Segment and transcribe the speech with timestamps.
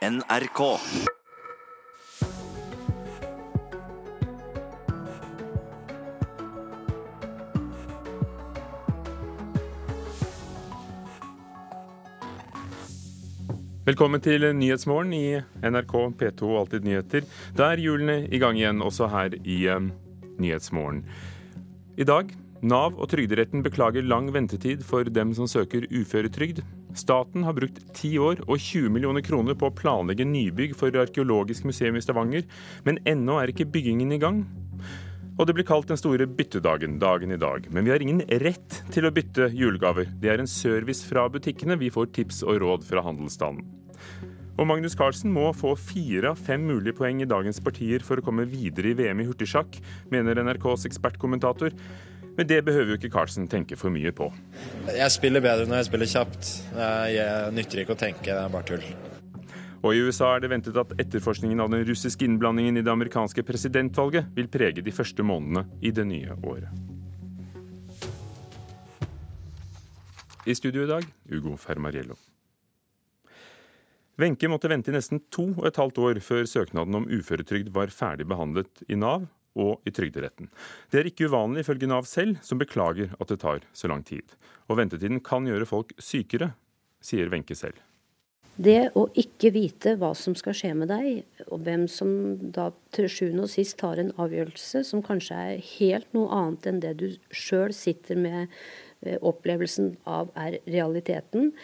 [0.00, 0.60] NRK.
[13.84, 15.36] Velkommen til Nyhetsmorgen i
[15.68, 17.28] NRK P2 Alltid nyheter.
[17.52, 19.92] Da er hjulene i gang igjen, også her i um,
[20.40, 21.04] Nyhetsmorgen.
[22.00, 22.32] I dag
[22.64, 26.64] Nav og Trygderetten beklager lang ventetid for dem som søker uføretrygd.
[26.98, 31.68] Staten har brukt 10 år og 20 millioner kroner på å planlegge nybygg for Arkeologisk
[31.68, 32.46] museum i Stavanger,
[32.86, 34.42] men ennå er ikke byggingen i gang.
[35.40, 37.64] Og det blir kalt den store byttedagen, dagen i dag.
[37.72, 40.10] Men vi har ingen rett til å bytte julegaver.
[40.20, 41.78] Det er en service fra butikkene.
[41.80, 43.64] Vi får tips og råd fra handelsstanden.
[44.60, 48.24] Og Magnus Carlsen må få fire av fem mulige poeng i dagens partier for å
[48.26, 49.78] komme videre i VM i hurtigsjakk,
[50.12, 51.72] mener NRKs ekspertkommentator.
[52.36, 54.30] Men det behøver jo ikke Carlsen tenke for mye på.
[54.94, 56.50] Jeg spiller bedre når jeg spiller kjapt.
[57.12, 58.86] Jeg nytter ikke å tenke, det er bare tull.
[59.80, 63.44] Og i USA er det ventet at etterforskningen av den russiske innblandingen i det amerikanske
[63.48, 66.68] presidentvalget vil prege de første månedene i det nye året.
[70.48, 72.16] I studio i dag, Ugo Fermariello.
[74.20, 77.92] Wenche måtte vente i nesten to og et halvt år før søknaden om uføretrygd var
[77.92, 79.24] ferdig behandlet i Nav
[79.58, 80.50] og i Trygderetten.
[80.90, 84.36] Det er ikke uvanlig ifølge Nav selv, som beklager at det tar så lang tid.
[84.70, 86.52] Og ventetiden kan gjøre folk sykere,
[87.02, 87.80] sier Wenche selv.
[88.60, 92.10] Det å ikke vite hva som skal skje med deg, og hvem som
[92.52, 96.82] da til sjuende og sist tar en avgjørelse som kanskje er helt noe annet enn
[96.82, 98.50] det du sjøl sitter med
[99.06, 101.54] eh, opplevelsen av er realiteten,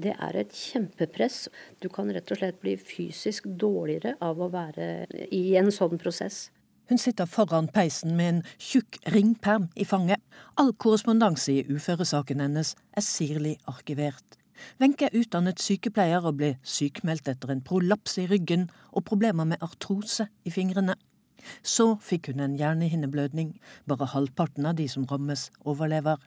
[0.00, 1.50] det er et kjempepress.
[1.84, 6.46] Du kan rett og slett bli fysisk dårligere av å være i en sånn prosess.
[6.88, 10.20] Hun sitter foran peisen med en tjukk ringperm i fanget.
[10.56, 14.38] All korrespondanse i uføresaken hennes er sirlig arkivert.
[14.80, 19.62] Wenche er utdannet sykepleier og ble sykmeldt etter en prolaps i ryggen og problemer med
[19.66, 20.94] artrose i fingrene.
[21.62, 23.56] Så fikk hun en hjernehinneblødning.
[23.86, 26.22] Bare halvparten av de som rammes, overlever.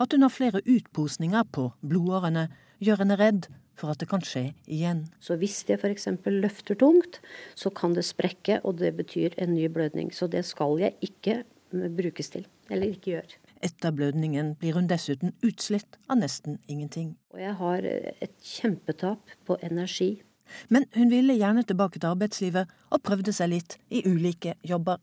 [0.00, 2.48] At hun har flere utposninger på blodårene,
[2.80, 3.48] gjør henne redd
[3.80, 5.06] for at det kan skje igjen.
[5.24, 6.08] Så hvis det f.eks.
[6.28, 7.20] løfter tungt,
[7.58, 10.12] så kan det sprekke, og det betyr en ny blødning.
[10.14, 11.42] Så det skal jeg ikke
[11.72, 13.38] brukes til, eller ikke gjøre.
[13.62, 17.14] Etter blødningen blir hun dessuten utslitt av nesten ingenting.
[17.34, 20.22] Og jeg har et kjempetap på energi.
[20.68, 24.98] Men hun ville gjerne tilbake til arbeidslivet, og prøvde seg litt i ulike jobber.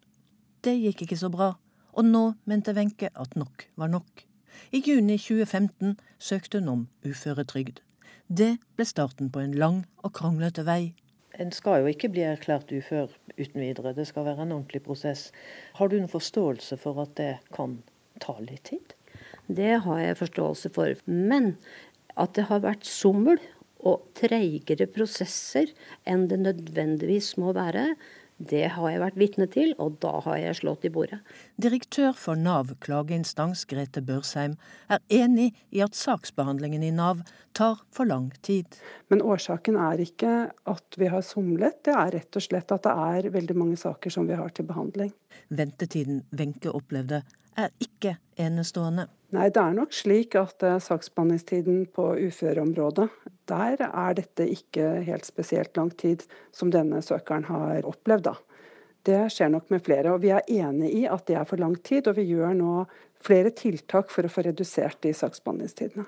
[0.65, 1.53] Det gikk ikke så bra,
[1.93, 4.25] og nå mente Wenche at nok var nok.
[4.73, 7.79] I juni 2015 søkte hun om uføretrygd.
[8.27, 10.93] Det ble starten på en lang og kranglete vei.
[11.39, 15.29] En skal jo ikke bli erklært ufør uten videre, det skal være en ordentlig prosess.
[15.77, 17.77] Har du en forståelse for at det kan
[18.19, 18.95] ta litt tid?
[19.47, 20.91] Det har jeg forståelse for.
[21.05, 21.55] Men
[22.17, 23.39] at det har vært sommel
[23.85, 25.71] og treigere prosesser
[26.09, 27.93] enn det nødvendigvis må være,
[28.37, 31.19] det har jeg vært vitne til, og da har jeg slått i bordet.
[31.57, 34.55] Direktør for Nav klageinstans Grete Børsheim
[34.93, 37.23] er enig i at saksbehandlingen i Nav
[37.57, 38.77] tar for lang tid.
[39.09, 40.35] Men årsaken er ikke
[40.69, 44.13] at vi har somlet, det er rett og slett at det er veldig mange saker
[44.13, 45.11] som vi har til behandling.
[45.49, 47.23] Ventetiden Wenche opplevde
[47.57, 49.07] er ikke enestående.
[49.35, 53.09] Nei, det er nok slik at uh, saksbehandlingstiden på uføreområdet,
[53.49, 56.25] der er dette ikke helt spesielt lang tid
[56.55, 58.35] som denne søkeren har opplevd, da.
[59.07, 60.11] Det skjer nok med flere.
[60.11, 62.85] og Vi er enig i at det er for lang tid, og vi gjør nå
[63.23, 66.05] flere tiltak for å få redusert de saksbehandlingstidene.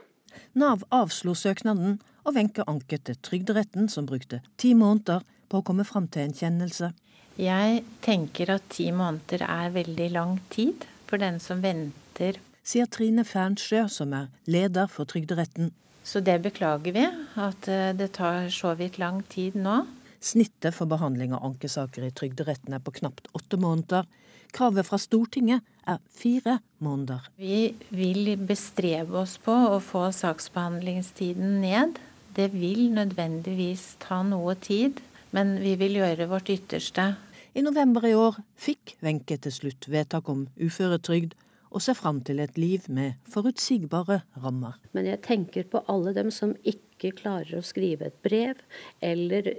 [0.60, 5.86] Nav avslo søknaden, og Wenche anket til Trygderetten, som brukte ti måneder på å komme
[5.88, 6.92] fram til en kjennelse.
[7.40, 12.38] Jeg tenker at ti måneder er veldig lang tid for den som venter.
[12.68, 15.72] Sier Trine Fernsjø, som er leder for Trygderetten.
[16.10, 17.06] Så det beklager vi,
[17.38, 19.84] at eh, det tar så vidt lang tid nå.
[20.20, 24.10] Snittet for behandling av ankesaker i Trygderetten er på knapt åtte måneder.
[24.50, 27.30] Kravet fra Stortinget er fire måneder.
[27.38, 32.02] Vi vil bestrebe oss på å få saksbehandlingstiden ned.
[32.34, 34.98] Det vil nødvendigvis ta noe tid,
[35.36, 37.12] men vi vil gjøre vårt ytterste
[37.58, 41.34] i november i år fikk Wenche til slutt vedtak om uføretrygd,
[41.70, 44.78] og ser fram til et liv med forutsigbare rammer.
[44.96, 48.62] Men jeg tenker på alle dem som ikke klarer å skrive et brev,
[49.06, 49.54] eller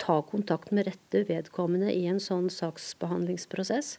[0.00, 3.96] ta kontakt med rette vedkommende i en sånn saksbehandlingsprosess.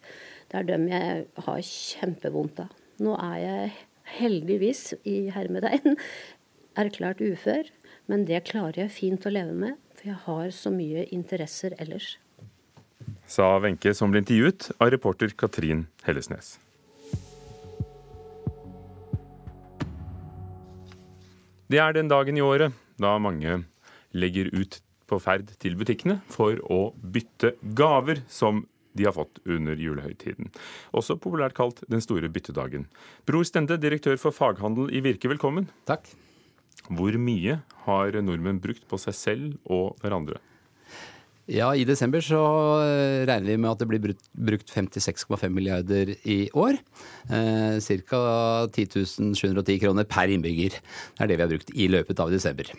[0.52, 2.74] Det er dem jeg har kjempevondt av.
[3.02, 3.72] Nå er jeg
[4.20, 5.98] heldigvis, i hermetegn,
[6.78, 7.70] erklært ufør,
[8.12, 12.16] men det klarer jeg fint å leve med, for jeg har så mye interesser ellers
[13.34, 16.58] sa Wenche, som ble intervjuet av reporter Katrin Hellesnes.
[21.74, 23.64] Det er den dagen i året da mange
[24.14, 24.76] legger ut
[25.10, 28.60] på ferd til butikkene for å bytte gaver som
[28.94, 30.52] de har fått under julehøytiden.
[30.94, 32.86] Også populært kalt den store byttedagen.
[33.26, 35.66] Bror Stende, direktør for faghandel i Virke, velkommen.
[35.90, 36.06] Takk.
[36.94, 40.38] Hvor mye har nordmenn brukt på seg selv og hverandre?
[41.52, 42.40] Ja, I desember så
[42.86, 46.78] eh, regner vi med at det blir brukt 56,5 milliarder i år.
[47.28, 48.22] Eh, Ca.
[48.72, 49.04] 10
[49.36, 50.78] 710 kroner per innbygger.
[50.80, 52.72] Det er det vi har brukt i løpet av desember.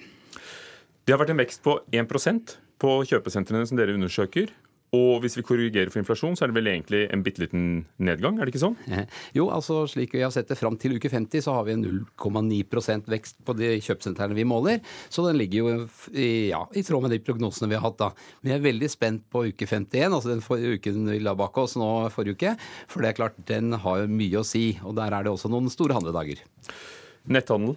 [1.04, 4.48] Det har vært en vekst på 1% på kjøpesentrene som dere undersøker.
[4.94, 7.64] Og hvis vi korrigerer for inflasjon, så er det vel egentlig en bitte liten
[7.98, 8.78] nedgang, er det ikke sånn?
[9.36, 11.84] Jo, altså slik vi har sett det fram til uke 50, så har vi en
[11.84, 14.82] 0,9% vekst på de kjøpesentrene vi måler.
[15.12, 15.74] Så den ligger jo
[16.12, 18.10] i, ja, i tråd med de prognosene vi har hatt da.
[18.44, 21.78] Vi er veldig spent på uke 51, altså den for, uken vi la bak oss
[21.80, 22.54] nå forrige uke.
[22.90, 24.66] For det er klart, den har mye å si.
[24.84, 26.44] Og der er det også noen store handledager.
[27.24, 27.76] Netthandel?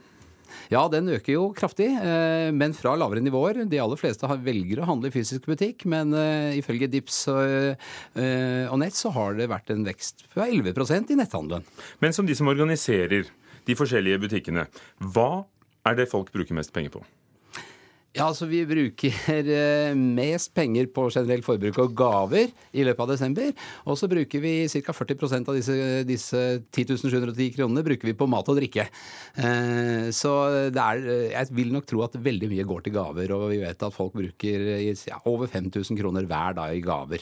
[0.74, 3.64] Ja, den øker jo kraftig, eh, men fra lavere nivåer.
[3.70, 8.80] De aller fleste velger å handle i fysisk butikk, men eh, ifølge Dips eh, og
[8.82, 11.68] Nett så har det vært en vekst på 11% i netthandelen.
[12.04, 13.30] Men som de som organiserer
[13.68, 14.68] de forskjellige butikkene,
[15.14, 15.46] hva
[15.88, 17.04] er det folk bruker mest penger på?
[18.18, 23.12] Ja, altså Vi bruker eh, mest penger på generelt forbruk og gaver i løpet av
[23.12, 23.52] desember.
[23.86, 24.96] Og så bruker vi ca.
[24.96, 25.76] 40 av disse,
[26.08, 26.42] disse
[26.74, 28.88] 10 710 kronene bruker vi på mat og drikke.
[29.38, 30.34] Eh, så
[30.74, 31.04] det er,
[31.36, 33.36] jeg vil nok tro at veldig mye går til gaver.
[33.38, 37.22] Og vi vet at folk bruker ja, over 5000 kroner hver dag i gaver.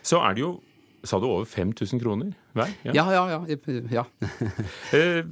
[0.00, 0.56] Så er det jo
[1.00, 2.72] Sa du over 5000 kroner hver?
[2.84, 3.38] Ja, ja, ja.
[3.48, 4.02] ja, ja.
[4.96, 5.22] Eh,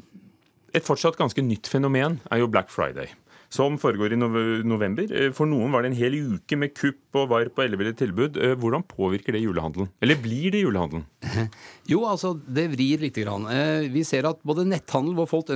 [0.72, 3.12] et fortsatt ganske nytt fenomen er jo Black Friday
[3.49, 5.09] som foregår i november.
[5.09, 8.37] Eh, for noen var det en hel uke med kupp og varp og elleville tilbud.
[8.37, 9.88] Eh, hvordan påvirker det julehandelen?
[10.05, 11.06] Eller blir det julehandelen?
[11.88, 13.46] Jo, altså det vrir lite grann.
[13.49, 15.49] Eh, vi ser at både netthandel, hvor folk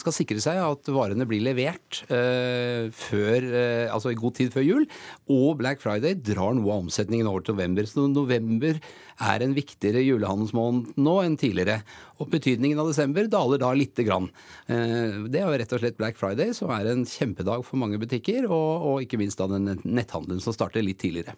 [0.00, 3.46] skal sikre seg at varene blir levert før,
[3.94, 4.88] altså i god tid før jul,
[5.30, 7.86] og Black Friday drar noe av omsetningen over til november.
[7.86, 8.80] Så november
[9.18, 11.80] er en viktigere julehandelsmåned nå enn tidligere.
[12.22, 14.28] Og betydningen av desember daler da lite grann.
[14.66, 18.00] Eh, det er jo rett og slett Black Friday, som er en kjempedag for mange
[18.00, 21.36] butikker, og ikke minst da den netthandelen som starter litt tidligere.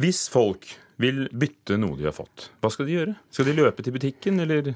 [0.00, 0.66] Hvis folk
[1.02, 3.16] vil bytte noe de har fått, hva skal de gjøre?
[3.34, 4.74] Skal de løpe til butikken, eller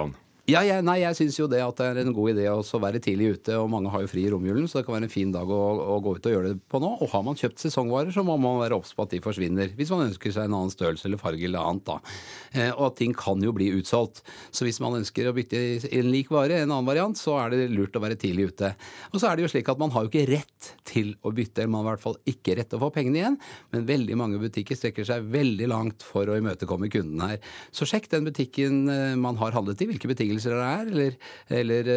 [0.00, 0.14] an?
[0.50, 2.98] Ja, jeg, nei, jeg syns jo det at det er en god idé å være
[3.02, 5.30] tidlig ute, og mange har jo fri i romjulen, så det kan være en fin
[5.30, 5.58] dag å,
[5.94, 6.88] å, gå ut og gjøre det på nå.
[6.98, 9.70] Og har man kjøpt sesongvarer, så må man være obs på at de forsvinner.
[9.78, 12.16] Hvis man ønsker seg en annen størrelse eller farge eller annet, da.
[12.56, 14.24] Eh, og at ting kan jo bli utsolgt.
[14.50, 15.60] Så hvis man ønsker å bytte
[15.92, 18.72] en lik vare, en annen variant, så er det lurt å være tidlig ute.
[19.12, 21.62] Og så er det jo slik at man har jo ikke rett til å bytte,
[21.62, 23.38] eller man har i hvert fall ikke rett til å få pengene igjen,
[23.70, 27.38] men veldig mange butikker strekker seg veldig langt for å imøtekomme kunden her.
[27.70, 31.18] Så sjekk den butikken eh, man har handlet i, hvilke betingelser det er, eller,
[31.48, 31.90] eller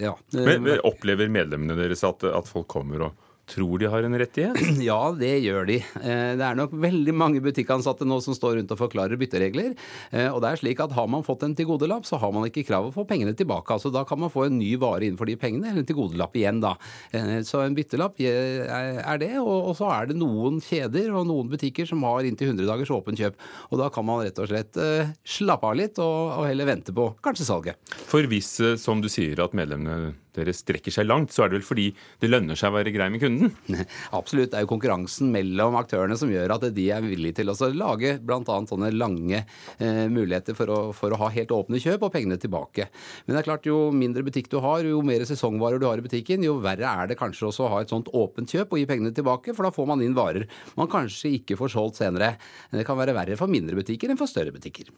[0.00, 0.14] ja.
[0.30, 0.44] ja.
[0.44, 4.58] Men, opplever medlemmene deres at, at folk kommer og tror de har en rettighet?
[4.90, 5.78] Ja, det gjør de.
[6.00, 9.74] Eh, det er nok veldig mange butikkansatte nå som står rundt og forklarer bytteregler.
[10.10, 12.64] Eh, og det er slik at har man fått en tilgodelapp, så har man ikke
[12.68, 13.74] krav å få pengene tilbake.
[13.74, 16.62] Altså Da kan man få en ny vare innenfor de pengene, eller en tilgodelapp igjen,
[16.64, 16.74] da.
[17.12, 19.32] Eh, så en byttelapp er det.
[19.40, 23.20] Og så er det noen kjeder og noen butikker som har inntil 100 dagers åpent
[23.20, 23.38] kjøp.
[23.70, 24.78] Og da kan man rett og slett
[25.26, 27.94] slappe av litt og heller vente på kanskje salget.
[28.10, 31.66] For hvis, som du sier, at medlemmene dere strekker seg langt, så er det vel
[31.66, 31.86] fordi
[32.22, 33.54] det lønner seg å være grei med kunden?
[34.18, 34.52] Absolutt.
[34.52, 38.16] Det er jo konkurransen mellom aktørene som gjør at de er villige til å lage
[38.22, 38.42] bl.a.
[38.70, 42.88] sånne lange eh, muligheter for å, for å, ha helt åpne kjøp og pengene tilbake.
[43.26, 46.06] Men det er klart, jo mindre butikk du har, jo mer sesongvarer du har i
[46.06, 48.88] butikken, jo verre er det kanskje også å ha et sånt åpent kjøp og gi
[48.90, 52.34] pengene tilbake, for da får man inn varer man kanskje ikke får solgt senere.
[52.72, 54.90] Det kan være verre for mindre butikker enn for større butikker.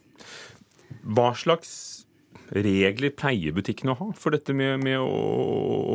[1.03, 1.92] Hva slags
[2.53, 5.09] regler pleier butikkene å ha for dette med, med å,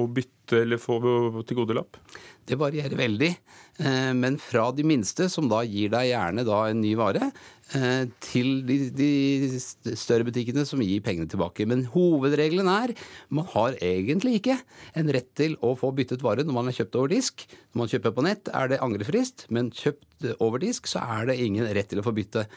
[0.03, 0.99] å, bytte eller få
[1.47, 1.99] tilgodelapp?
[2.49, 3.31] Det varierer veldig.
[3.79, 7.31] Eh, men fra de minste, som da gir deg gjerne en ny vare,
[7.77, 9.11] eh, til de, de,
[9.93, 11.67] større butikkene som gir pengene tilbake.
[11.69, 12.95] Men hovedregelen er
[13.29, 14.59] man har egentlig ikke
[14.99, 17.45] en rett til å få byttet vare når man har kjøpt over disk.
[17.73, 20.09] Når man kjøper på nett, er det angrefrist, men kjøpt
[20.43, 22.49] over disk, så er det ingen rett til å få bytte.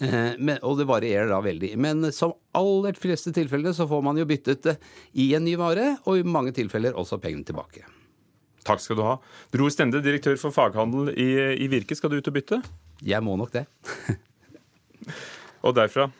[0.00, 1.74] Eh, og det varierer da veldig.
[1.76, 4.72] Men som aller fleste tilfeller så får man jo byttet
[5.20, 7.84] i en ny vare, og i mange tilfeller også pengene tilbake.
[8.66, 9.14] Takk skal du ha.
[9.54, 11.30] Dro Stende, direktør for faghandel i,
[11.64, 11.96] i Virke.
[11.96, 12.60] Skal du ut og bytte?
[13.00, 13.64] Jeg må nok det.
[15.66, 16.10] og derfra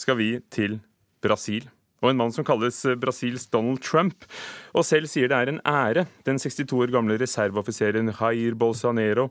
[0.00, 0.78] skal vi til
[1.20, 1.68] Brasil.
[2.00, 4.24] Og en mann som kalles Brasils Donald Trump,
[4.72, 6.06] og selv sier det er en ære.
[6.24, 9.28] Den 62 år gamle reserveoffiseren Jair Bolsonaro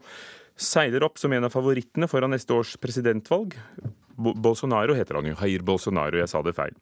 [0.59, 3.55] seiler opp som en av favorittene foran neste års presidentvalg.
[4.19, 6.75] Bolsonaro heter han jo, Jair Bolsonaro, jeg sa det feil.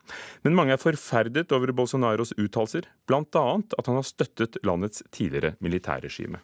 [0.44, 3.48] Men mange er forferdet over Bolsonaros uttalelser, bl.a.
[3.78, 6.42] at han har støttet landets tidligere militærregime.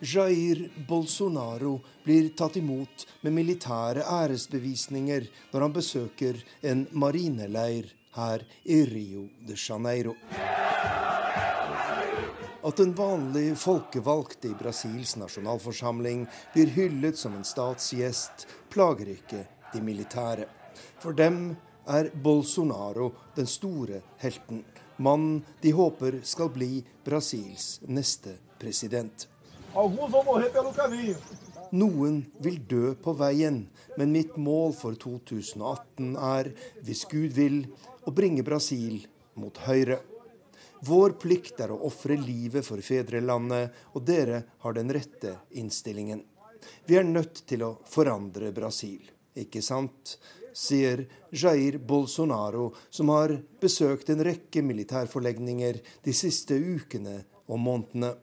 [0.00, 1.74] Jair Bolsonaro
[2.04, 9.58] blir tatt imot med militære æresbevisninger når han besøker en marineleir her i Rio de
[9.60, 10.16] Janeiro.
[12.62, 19.80] At en vanlig folkevalgte i Brasils nasjonalforsamling blir hyllet som en statsgjest, plager ikke de
[19.80, 20.44] militære.
[21.00, 21.54] For dem
[21.88, 24.60] er Bolsonaro den store helten.
[25.00, 29.24] Mannen de håper skal bli Brasils neste president.
[31.70, 33.62] Noen vil dø på veien,
[33.96, 36.52] men mitt mål for 2018 er,
[36.84, 37.62] hvis Gud vil,
[38.04, 39.06] å bringe Brasil
[39.40, 40.02] mot høyre.
[40.86, 46.22] Vår plikt er å ofre livet for fedrelandet, og dere har den rette innstillingen.
[46.86, 49.02] Vi er nødt til å forandre Brasil,
[49.36, 50.16] ikke sant?
[50.56, 58.14] sier Jair Bolsonaro, som har besøkt en rekke militærforlegninger de siste ukene og månedene.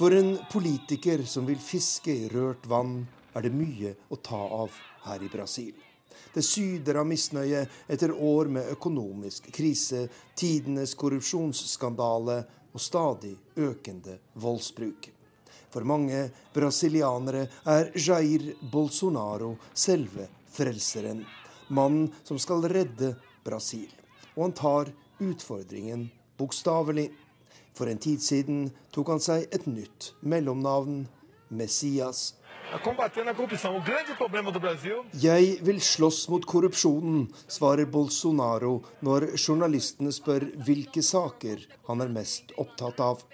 [0.00, 3.04] For en politiker som vil fiske i rørt vann,
[3.36, 4.74] er det mye å ta av
[5.04, 5.76] her i Brasil.
[6.34, 10.06] Det syder av misnøye etter år med økonomisk krise,
[10.38, 12.36] tidenes korrupsjonsskandale
[12.70, 15.10] og stadig økende voldsbruk.
[15.70, 21.22] For mange brasilianere er Jair Bolsonaro selve frelseren.
[21.70, 23.14] Mannen som skal redde
[23.46, 23.90] Brasil.
[24.34, 24.90] Og han tar
[25.22, 26.08] utfordringen
[26.38, 27.10] bokstavelig.
[27.74, 31.04] For en tid siden tok han seg et nytt mellomnavn,
[31.54, 32.34] Messias.
[35.22, 42.54] Jeg vil slåss mot korrupsjonen, svarer Bolsonaro når journalistene spør hvilke saker han er mest
[42.62, 43.24] opptatt av.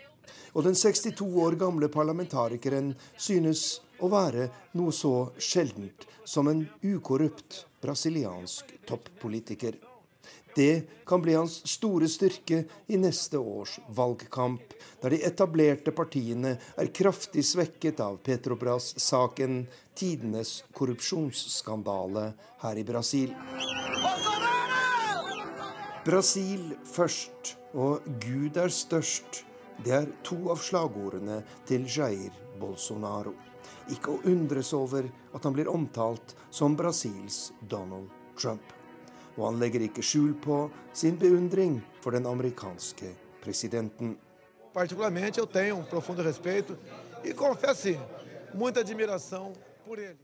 [0.56, 7.66] Og den 62 år gamle parlamentarikeren synes å være noe så sjeldent som en ukorrupt
[7.84, 9.76] brasiliansk toppolitiker.
[10.56, 14.72] Det kan bli hans store styrke i neste års valgkamp,
[15.02, 22.30] der de etablerte partiene er kraftig svekket av Petrobras-saken, tidenes korrupsjonsskandale
[22.62, 23.34] her i Brasil.
[26.06, 29.42] Brasil først og Gud er størst.
[29.84, 33.36] Det er to av slagordene til Jair Bolsonaro.
[33.92, 35.04] Ikke å undres over
[35.36, 38.08] at han blir omtalt som Brasils Donald
[38.40, 38.75] Trump
[39.36, 40.66] og han legger ikke skjul på
[40.96, 43.12] sin beundring for den amerikanske
[43.44, 44.16] presidenten.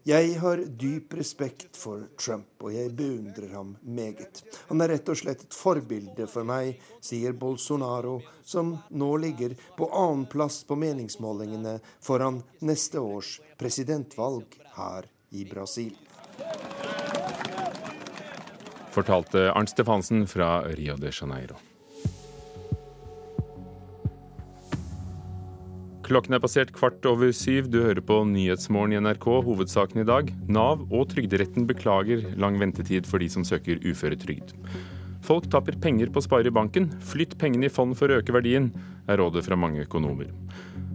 [0.04, 4.42] Jeg har dyp respekt for Trump, og jeg beundrer ham meget.
[4.68, 9.88] Han er rett og slett et forbilde for meg, sier Bolsonaro, som nå ligger på
[9.88, 15.94] annenplass på meningsmålingene foran neste års presidentvalg her i Brasil
[18.92, 21.58] fortalte Arnt Stefansen fra Rio de Janeiro.
[26.02, 27.68] Klokken er passert kvart over syv.
[27.72, 29.26] Du hører på Nyhetsmorgen i NRK.
[29.46, 30.32] Hovedsaken i dag.
[30.50, 34.52] Nav og Trygderetten beklager lang ventetid for de som søker uføretrygd.
[35.22, 36.90] Folk taper penger på å spare i banken.
[37.06, 38.72] Flytt pengene i fond for å øke verdien,
[39.08, 40.32] er rådet fra mange økonomer.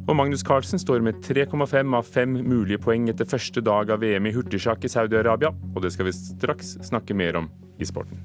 [0.08, 4.28] Og Magnus Carlsen står med 3,5 av 5 mulige poeng etter første dag av VM
[4.28, 8.20] i hurtigsjakk i Saudi-Arabia, og det skal vi straks snakke mer om i sporten.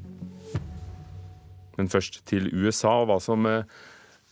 [1.79, 3.65] Men først til USA og hva som eh,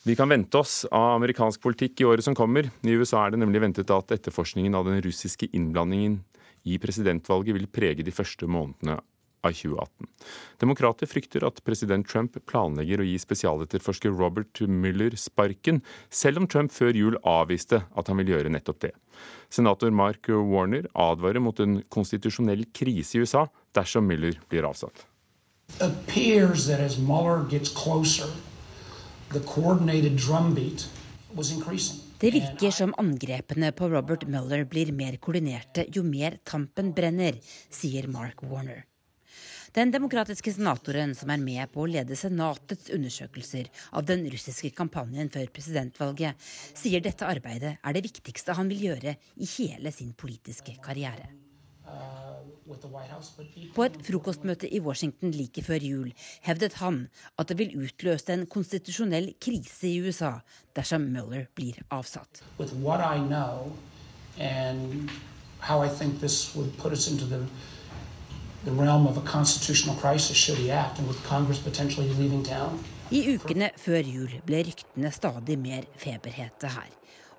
[0.04, 2.70] vi kan vente oss av amerikansk politikk i året som kommer.
[2.80, 6.22] I USA er det nemlig ventet at etterforskningen av den russiske innblandingen
[6.68, 8.98] i presidentvalget vil prege de første månedene
[9.42, 10.09] av 2018.
[10.61, 15.80] Demokrater frykter at president Trump planlegger å gi spesialetterforsker Robert Mueller sparken,
[16.11, 18.92] selv om Trump før jul avviste at han vil gjøre nettopp det.
[19.50, 25.06] Senator Mark Warner advarer mot en konstitusjonell krise i USA dersom Mueller blir avsatt.
[32.20, 37.38] Det virker som angrepene på Robert Mueller blir mer koordinerte jo mer tampen brenner,
[37.70, 38.89] sier Mark Warner.
[39.70, 45.30] Den demokratiske senatoren som er med på å lede Senatets undersøkelser av den russiske kampanjen
[45.30, 46.34] før presidentvalget,
[46.74, 51.28] sier dette arbeidet er det viktigste han vil gjøre i hele sin politiske karriere.
[53.74, 56.10] På et frokostmøte i Washington like før jul
[56.46, 57.04] hevdet han
[57.38, 60.36] at det vil utløse en konstitusjonell krise i USA
[60.74, 62.42] dersom Mueller blir avsatt.
[64.38, 65.10] and
[68.64, 72.78] the realm of a constitutional crisis should he act, and with Congress potentially leaving town.
[73.10, 76.90] I ukene før jul ble ryktene stadig mer feberhete her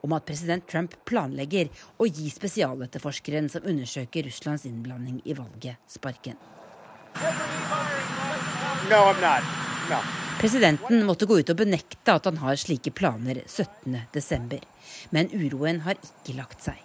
[0.04, 1.70] om at president Trump planlegger
[2.02, 6.40] å gi spesialetterforskeren som undersøker Russlands innblanding i valget, sparken.
[8.90, 9.04] No,
[9.92, 10.00] No.
[10.40, 14.62] Presidenten måtte gå ut og benekte at han har slike planer 17.12.
[15.14, 16.80] Men uroen har ikke lagt seg.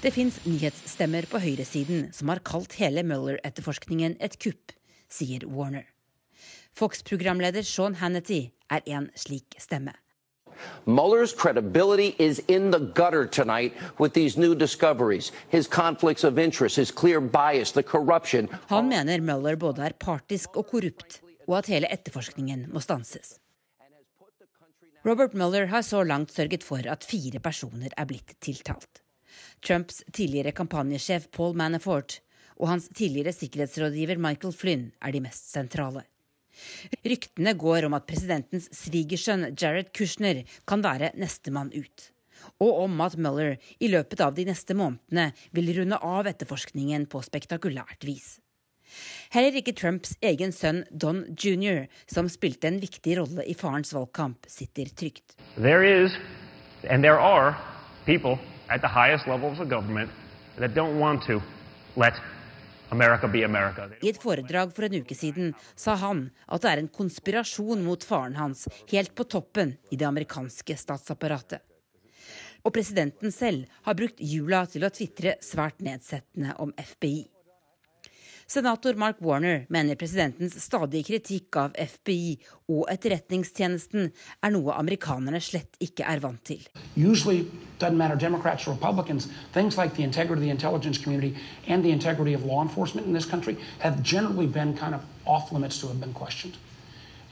[0.00, 4.70] Det fins nyhetsstemmer på høyresiden som har kalt hele Mueller-etterforskningen et kupp,
[5.10, 5.88] sier Warner.
[6.78, 9.92] Fox-programleder Sean Hannity er en slik stemme.
[10.86, 15.32] Mueller's credibility is in the gutter tonight with these new discoveries.
[15.48, 18.48] His conflicts of interest, his clear bias, the corruption.
[18.68, 23.38] Han mener Mueller både er partisk og korrupt, og at hele etterforskningen må stanses.
[25.02, 29.00] Robert Mueller har så langt sørget for at fire personer er blitt tiltalt.
[29.64, 32.18] Trumps tidligere kampanjesjef Paul Manafort
[32.60, 36.04] og hans tidligere sikkerhetsrådgiver Michael Flynn er de mest sentrale.
[37.00, 42.10] Ryktene går om at presidentens svigersønn Jared Kushner kan være nestemann ut.
[42.60, 47.24] Og om at Mueller i løpet av de neste månedene vil runde av etterforskningen på
[47.24, 48.34] spektakulært vis.
[49.34, 54.48] Heller ikke Trumps egen sønn Don jr., som spilte en viktig rolle i farens valgkamp,
[54.50, 55.36] sitter trygt.
[55.56, 56.16] There is,
[56.88, 57.56] and there are,
[58.06, 60.10] people at the highest levels of government
[60.58, 61.40] that don't want to
[61.96, 62.14] let
[62.90, 68.02] i et foredrag for en uke siden sa han at det er en konspirasjon mot
[68.02, 71.62] faren hans helt på toppen i det amerikanske statsapparatet.
[72.66, 77.29] Og presidenten selv har brukt jula til å tvitre svært nedsettende om FBI.
[78.50, 82.32] Senator Mark Warner mener presidentens stadige kritikk av FBI
[82.74, 84.08] og etterretningstjenesten
[84.42, 86.64] er noe amerikanerne slett ikke er vant til.
[86.98, 87.44] Usually,
[87.78, 91.36] doesn't matter Democrats or Republicans, things like the integrity of the intelligence community
[91.68, 95.52] and the integrity of law enforcement in this country have generally been kind of off
[95.52, 96.58] limits to have been questioned.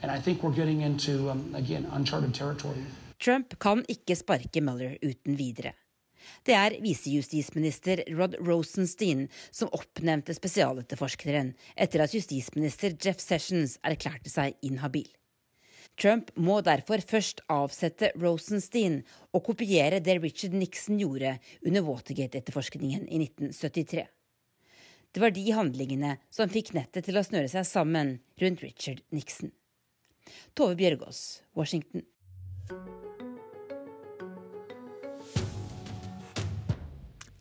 [0.01, 2.87] And I think we're getting into, um, again, uncharted territory.
[3.19, 5.75] Trump kan ikke sparke Mueller uten videre.
[6.45, 14.57] Det er visejustisminister Rod Rosenstein som oppnevnte spesialetterforskeren etter at justisminister Jeff Sessions erklærte seg
[14.65, 15.09] inhabil.
[15.99, 19.01] Trump må derfor først avsette Rosenstein
[19.35, 24.05] og kopiere det Richard Nixon gjorde under Watergate-etterforskningen i 1973.
[25.11, 29.51] Det var de handlingene som fikk nettet til å snøre seg sammen rundt Richard Nixon.
[30.53, 32.05] Tove Bjørgaas, Washington.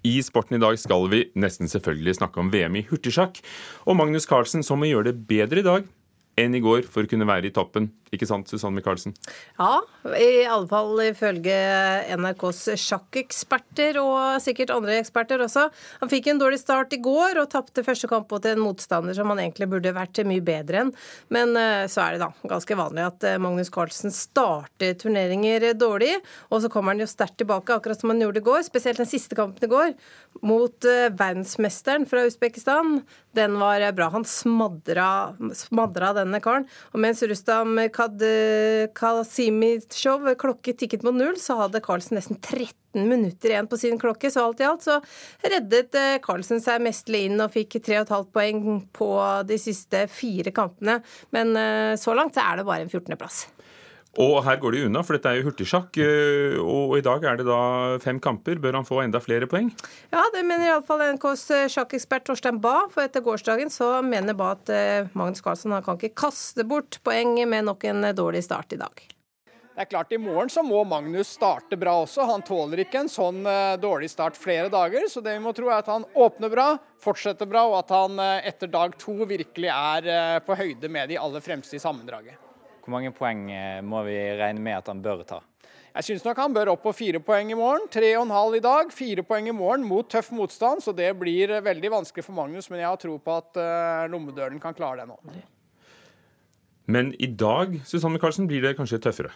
[0.09, 3.41] I Sporten i dag skal vi nesten selvfølgelig snakke om VM i hurtigsjakk,
[3.85, 5.89] og Magnus Carlsen som må gjøre det bedre i dag
[6.39, 7.91] enn i går for å kunne være i toppen.
[8.15, 9.15] Ikke sant, Susanne Michaelsen?
[9.59, 9.81] Ja,
[10.17, 11.57] i alle fall ifølge
[12.17, 15.67] NRKs sjakkeksperter og sikkert andre eksperter også.
[16.01, 19.29] Han fikk en dårlig start i går og tapte første kamp mot en motstander som
[19.33, 20.95] han egentlig burde vært mye bedre enn.
[21.35, 26.17] Men eh, så er det da ganske vanlig at eh, Magnus Carlsen starter turneringer dårlig,
[26.49, 28.65] og så kommer han jo sterkt tilbake, akkurat som han gjorde i går.
[28.67, 29.95] Spesielt den siste kampen i går
[30.47, 33.03] mot eh, verdensmesteren fra Usbekistan.
[33.37, 34.09] Den var bra.
[34.15, 36.67] Han smadra, smadra denne karen.
[36.95, 37.77] Og mens Rustam
[38.99, 44.31] Kasimitsjov klokke tikket mot null, så hadde Carlsen nesten 13 minutter igjen på sin klokke.
[44.33, 45.01] Så alt i alt så
[45.45, 49.11] reddet eh, Carlsen seg mestlig inn og fikk 3,5 poeng på
[49.49, 51.01] de siste fire kampene.
[51.35, 53.47] Men eh, så langt så er det bare en 14.-plass.
[54.17, 55.99] Og her går det unna, for dette er jo hurtigsjakk.
[56.03, 58.59] Eh, og i dag er det da fem kamper.
[58.63, 59.69] Bør han få enda flere poeng?
[60.11, 62.89] Ja, det mener iallfall NKs eh, sjakkekspert Torstein Bae.
[62.95, 67.37] For etter gårsdagen så mener Bae at eh, Magnus Carlsen kan ikke kaste bort poeng
[67.47, 69.05] med nok en dårlig start i dag.
[69.79, 72.27] Det er klart I morgen så må Magnus starte bra også.
[72.27, 73.45] Han tåler ikke en sånn
[73.79, 75.07] dårlig start flere dager.
[75.07, 76.67] Så det vi må tro er at han åpner bra,
[76.99, 81.47] fortsetter bra, og at han etter dag to virkelig er på høyde med de aller
[81.47, 82.48] fremste i sammendraget.
[82.89, 85.43] Hvor mange poeng eh, må vi regne med at han bør ta?
[85.93, 87.85] Jeg syns nok han bør opp på fire poeng i morgen.
[87.93, 90.81] Tre og en halv i dag, fire poeng i morgen mot tøff motstand.
[90.81, 94.63] Så det blir veldig vanskelig for Magnus, men jeg har tro på at lommedølen lommedøren
[94.63, 95.21] kan klare det nå.
[96.89, 99.33] Men i dag Susanne Carlsen, blir det kanskje tøffere?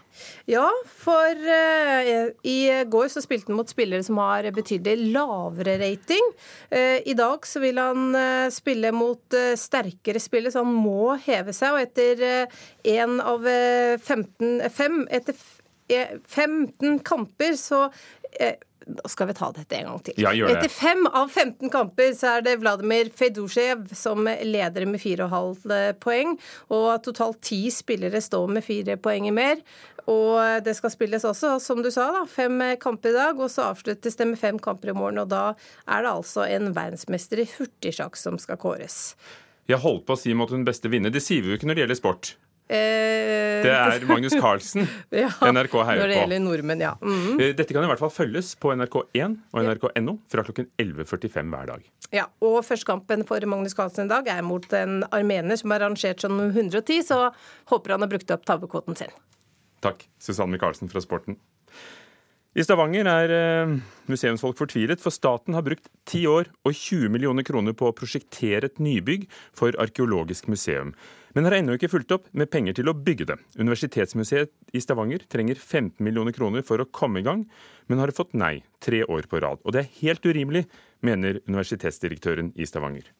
[0.48, 6.32] Ja, for uh, i går så spilte han mot spillere som har betydelig lavere rating.
[6.72, 11.52] Uh, I dag så vil han uh, spille mot sterkere spillere, så han må heve
[11.56, 11.76] seg.
[11.76, 12.48] Og etter
[12.88, 15.36] én av 15 fem, etter
[15.92, 17.86] 15 kamper så
[18.86, 20.18] da skal vi ta dette en gang til.
[20.22, 25.74] Ja, Etter fem av 15 kamper så er det Vladimir Fedusjev som leder med 4,5
[25.76, 26.36] eh, poeng.
[26.74, 29.62] Og totalt ti spillere står med fire poeng mer.
[30.10, 33.38] Og det skal spilles også, som du sa, da, fem kamper i dag.
[33.38, 35.22] Og så avsluttes det med fem kamper i morgen.
[35.22, 35.44] Og da
[35.86, 39.14] er det altså en verdensmester i hurtigsjakk som skal kåres.
[39.70, 41.12] Jeg holdt på å si mot den beste vinne.
[41.14, 42.32] Det sier vi jo ikke når det gjelder sport.
[42.70, 44.86] Eh, Det er Magnus Carlsen.
[45.12, 46.02] ja, NRK heier på.
[46.02, 46.92] Når det gjelder nordmenn, ja.
[47.02, 47.40] Mhm.
[47.42, 51.66] Eh, Dette kan i hvert fall følges på NRK1 og nrk.no fra klokken 11.45 hver
[51.74, 51.86] dag.
[52.14, 52.26] ja.
[52.42, 56.38] Og førstekampen for Magnus Carlsen i dag er mot en armener som er rangert som
[56.40, 57.20] 110, så
[57.72, 59.12] håper han har brukt opp tabbekvoten sin.
[59.82, 61.36] Takk, Susanne Michaelsen fra Sporten.
[62.52, 63.70] I Stavanger er eh,
[64.12, 68.68] museumsfolk fortvilet, for staten har brukt 10 år og 20 millioner kroner på å prosjektere
[68.68, 69.24] et nybygg
[69.56, 70.92] for arkeologisk museum,
[71.34, 73.38] men har ennå ikke fulgt opp med penger til å bygge det.
[73.58, 77.46] Universitetsmuseet i Stavanger trenger 15 millioner kroner for å komme i gang,
[77.88, 79.64] men har fått nei tre år på rad.
[79.64, 80.66] Og det er helt urimelig,
[81.02, 83.10] mener universitetsdirektøren i Stavanger.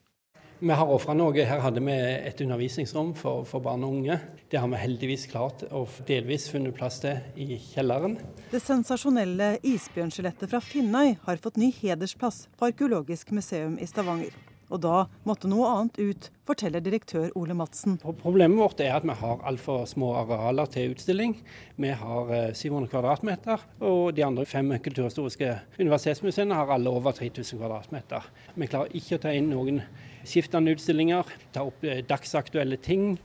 [0.62, 1.42] Vi har ofra noe.
[1.42, 4.14] Her hadde vi et undervisningsrom for, for barn og unge.
[4.46, 8.14] Det har vi heldigvis klart og delvis funnet plass til i kjelleren.
[8.52, 14.51] Det sensasjonelle isbjørnskjelettet fra Finnøy har fått ny hedersplass på Arkeologisk museum i Stavanger.
[14.72, 17.98] Og da måtte noe annet ut, forteller direktør Ole Madsen.
[18.22, 21.36] Problemet vårt er at vi har altfor små arealer til utstilling.
[21.76, 27.60] Vi har eh, 700 kvadratmeter, og de andre fem kulturhistoriske universitetsmuseene har alle over 3000
[27.60, 28.32] kvadratmeter.
[28.56, 29.82] Vi klarer ikke å ta inn noen
[30.24, 33.18] skiftende utstillinger, ta opp eh, dagsaktuelle ting.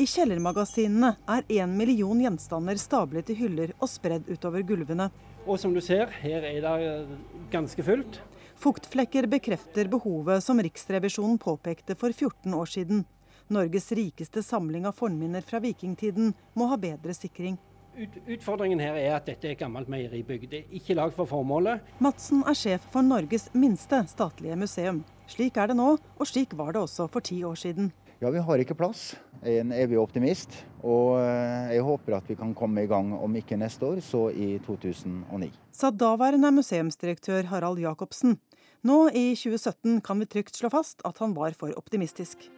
[0.00, 5.10] I kjellermagasinene er én million gjenstander stablet i hyller og spredd utover gulvene.
[5.44, 7.16] Og som du ser, her er det eh,
[7.52, 8.22] ganske fullt.
[8.60, 13.04] Fuktflekker bekrefter behovet som Riksrevisjonen påpekte for 14 år siden.
[13.48, 17.56] Norges rikeste samling av fornminner fra vikingtiden må ha bedre sikring.
[17.96, 20.44] Ut, utfordringen her er at dette er et gammelt meieribygg.
[20.52, 21.88] Det er ikke lagd for formålet.
[22.04, 25.00] Madsen er sjef for Norges minste statlige museum.
[25.30, 27.88] Slik er det nå, og slik var det også for ti år siden.
[28.20, 29.14] Ja, vi har ikke plass.
[29.40, 30.52] Jeg er en evig optimist.
[30.84, 34.26] Og eh, jeg håper at vi kan komme i gang, om ikke neste år, så
[34.28, 35.48] i 2009.
[35.72, 38.36] Sa daværende museumsdirektør Harald Jacobsen.
[38.82, 42.48] Nå i 2017 kan vi trygt slå fast at han var for optimistisk.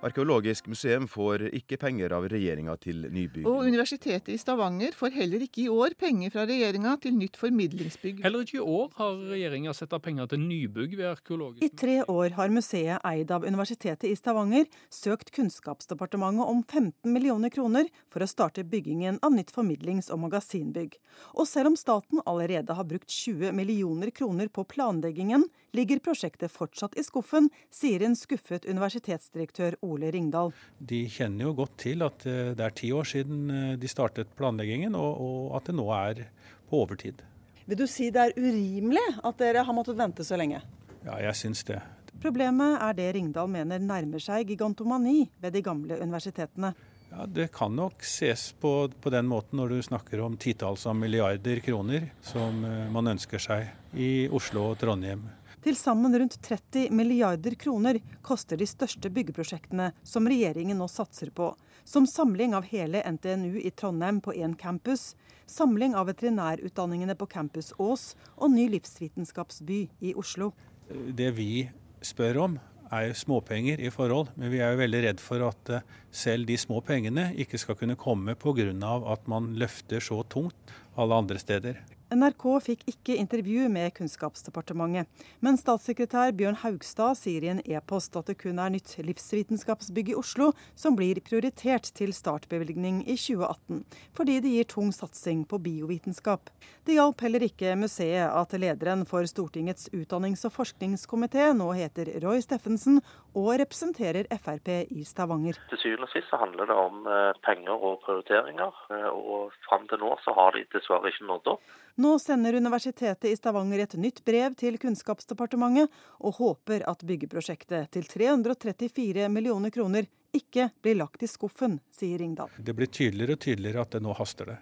[0.00, 3.44] Arkeologisk museum får ikke penger av regjeringa til nybygg.
[3.44, 8.22] Og Universitetet i Stavanger får heller ikke i år penger fra regjeringa til nytt formidlingsbygg.
[8.24, 11.98] Heller ikke i år har regjeringa satt av penger til nybygg ved arkeologisk I tre
[12.08, 18.24] år har museet eid av Universitetet i Stavanger søkt Kunnskapsdepartementet om 15 millioner kroner for
[18.24, 20.96] å starte byggingen av nytt formidlings- og magasinbygg.
[21.36, 25.44] Og selv om staten allerede har brukt 20 millioner kroner på planleggingen,
[25.76, 30.52] ligger prosjektet fortsatt i skuffen, sier en skuffet universitetsdirektør Ole Ringdal.
[30.78, 34.30] De kjenner jo godt til at eh, det er ti år siden eh, de startet
[34.38, 36.26] planleggingen, og, og at det nå er
[36.70, 37.24] på overtid.
[37.66, 40.62] Vil du si det er urimelig at dere har måttet vente så lenge?
[41.04, 41.80] Ja, jeg syns det.
[42.20, 46.74] Problemet er det Ringdal mener nærmer seg gigantomani ved de gamle universitetene.
[47.10, 50.94] Ja, Det kan nok ses på, på den måten når du snakker om titalls av
[50.94, 55.24] milliarder kroner som eh, man ønsker seg i Oslo og Trondheim.
[55.60, 61.50] Til sammen rundt 30 milliarder kroner koster de største byggeprosjektene som regjeringen nå satser på,
[61.84, 67.74] som samling av hele NTNU i Trondheim på én campus, samling av veterinærutdanningene på Campus
[67.76, 70.54] Ås og ny livsvitenskapsby i Oslo.
[70.88, 71.68] Det vi
[72.00, 72.58] spør om
[72.90, 76.48] er jo småpenger i forhold, men vi er jo veldig redd for at eh, selv
[76.48, 78.72] de små pengene ikke skal kunne komme pga.
[79.12, 81.78] at man løfter så tungt alle andre steder.
[82.10, 85.06] NRK fikk ikke intervju med Kunnskapsdepartementet,
[85.44, 90.16] men statssekretær Bjørn Haugstad sier i en e-post at det kun er nytt livsvitenskapsbygg i
[90.18, 93.84] Oslo som blir prioritert til startbevilgning i 2018,
[94.18, 96.50] fordi det gir tung satsing på biovitenskap.
[96.82, 102.42] Det hjalp heller ikke museet at lederen for Stortingets utdannings- og forskningskomité nå heter Roy
[102.42, 102.98] Steffensen
[103.38, 105.62] og representerer Frp i Stavanger.
[105.70, 110.02] Til syvende og sist handler det om eh, penger og prioriteringer, eh, og fram til
[110.02, 111.78] nå så har de dessverre ikke nådd opp.
[111.94, 118.06] Nå sender Universitetet i Stavanger et nytt brev til Kunnskapsdepartementet og håper at byggeprosjektet til
[118.08, 122.52] 334 millioner kroner ikke blir lagt i skuffen, sier Ringdal.
[122.58, 124.60] Det blir tydeligere og tydeligere at det nå haster det.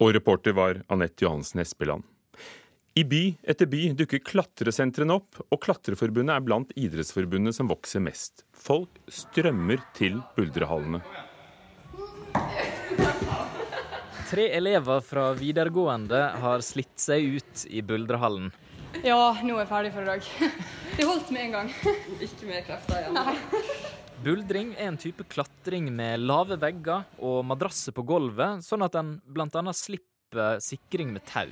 [0.00, 2.02] Og reporter var Anette Johansen Espeland.
[2.98, 8.42] I by etter by dukker klatresentrene opp, og Klatreforbundet er blant idrettsforbundene som vokser mest.
[8.50, 10.98] Folk strømmer til buldrehallene.
[14.30, 18.52] Tre elever fra videregående har slitt seg ut i buldrehallen.
[19.02, 20.28] Ja, nå er jeg ferdig for i dag.
[21.00, 21.70] Det holdt med en gang.
[22.26, 23.18] Ikke mer krefter igjen.
[23.18, 23.64] Nei.
[24.22, 29.16] Buldring er en type klatring med lave vegger og madrasser på gulvet, sånn at en
[29.26, 29.74] bl.a.
[29.74, 31.50] slipper sikring med tau.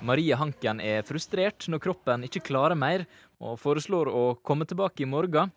[0.00, 3.04] Marie Hanken er frustrert når kroppen ikke klarer mer,
[3.36, 5.52] og foreslår å komme tilbake i morgen.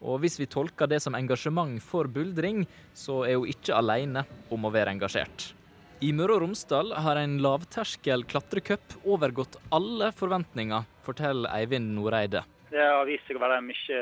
[0.00, 2.64] Og hvis vi tolker det som engasjement for buldring,
[2.96, 5.50] så er hun ikke alene om å være engasjert.
[6.00, 12.46] I Møre og Romsdal har en lavterskel klatrecup overgått alle forventninger, forteller Eivind Noreide.
[12.70, 13.98] Det har vist seg å være mye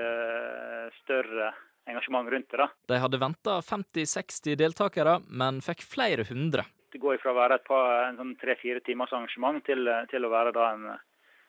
[1.00, 1.50] større
[1.88, 2.60] engasjement rundt det.
[2.60, 2.68] da.
[2.92, 6.68] De hadde venta 50-60 deltakere, men fikk flere hundre.
[6.92, 10.32] Det går fra å være et par, en sånn tre-fire timers arrangement til, til, å
[10.32, 10.86] være da en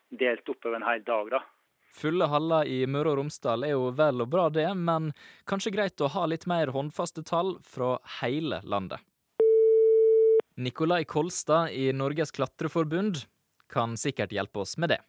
[0.09, 1.29] delt oppover en hel dag.
[1.37, 1.43] da.
[1.89, 5.11] Fulle haller i Møre og Romsdal er jo vel og bra det, men
[5.49, 9.01] kanskje greit å ha litt mer håndfaste tall fra hele landet.
[10.59, 13.23] Nikolai Kolstad i Norges klatreforbund
[13.71, 14.99] kan sikkert hjelpe oss med det.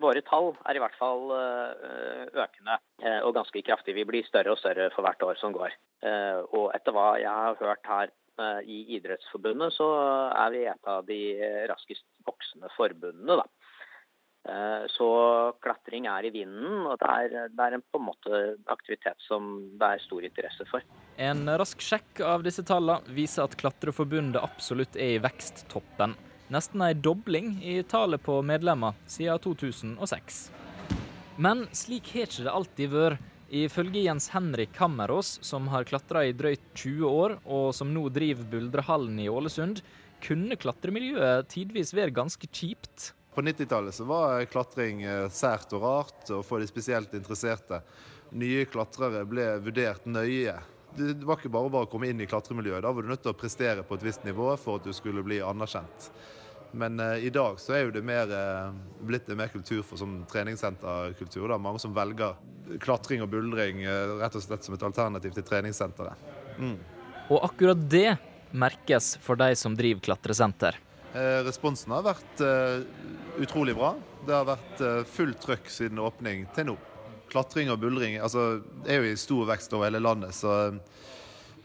[0.00, 2.78] Våre tall er i hvert fall økende
[3.26, 3.96] og ganske kraftig.
[3.96, 5.74] Vi blir større og større for hvert år som går.
[6.56, 8.12] Og etter hva jeg har hørt her
[8.64, 9.88] i Idrettsforbundet, så
[10.32, 11.20] er vi et av de
[11.68, 13.42] raskest voksende forbundene.
[13.42, 13.59] da.
[14.90, 15.06] Så
[15.60, 18.38] klatring er i vinden, og det er, det er en på en måte
[18.72, 20.86] aktivitet som det er stor interesse for.
[21.20, 26.16] En rask sjekk av disse tallene viser at Klatreforbundet absolutt er i veksttoppen.
[26.50, 30.40] Nesten ei dobling i tallet på medlemmer siden 2006.
[31.38, 33.28] Men slik har ikke det alltid vært.
[33.50, 38.46] Ifølge Jens Henrik Kammerås, som har klatra i drøyt 20 år, og som nå driver
[38.46, 39.80] Buldrehallen i Ålesund,
[40.22, 43.10] kunne klatremiljøet tidvis være ganske kjipt.
[43.34, 47.78] På 90-tallet var klatring sært og rart, og for de spesielt interesserte.
[48.34, 50.56] Nye klatrere ble vurdert nøye.
[50.96, 52.82] Det var ikke bare bare å komme inn i klatremiljøet.
[52.82, 55.22] Da var du nødt til å prestere på et visst nivå for at du skulle
[55.26, 56.10] bli anerkjent.
[56.72, 58.72] Men eh, i dag så er jo det mer, eh,
[59.06, 61.48] blitt en mer kultur for som treningssenterkultur.
[61.50, 61.58] Da.
[61.58, 62.38] Mange som velger
[62.82, 66.28] klatring og buldring eh, rett og slett som et alternativ til treningssenteret.
[66.58, 66.76] Mm.
[67.30, 68.18] Og akkurat det
[68.50, 70.78] merkes for de som driver klatresenter.
[71.10, 72.84] Eh, responsen har vært eh,
[73.42, 73.96] utrolig bra.
[74.26, 76.76] Det har vært eh, fullt trøkk siden åpning til nå.
[77.30, 80.34] Klatring og buldring altså, er jo i stor vekst over hele landet.
[80.34, 80.74] så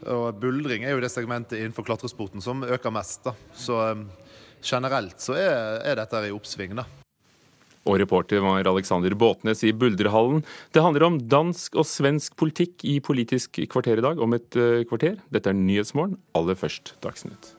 [0.06, 3.22] og buldring er jo det segmentet innenfor klatresporten som øker mest.
[3.24, 3.32] Da.
[3.56, 3.78] Så
[4.60, 6.84] generelt så er, er dette i oppsving, da.
[7.88, 10.44] Og reporter var Alexander Båtnes i Buldrehallen.
[10.76, 15.16] Det handler om dansk og svensk politikk i Politisk kvarter i dag om et kvarter.
[15.32, 17.56] Dette er Nyhetsmorgen, aller først Dagsnytt.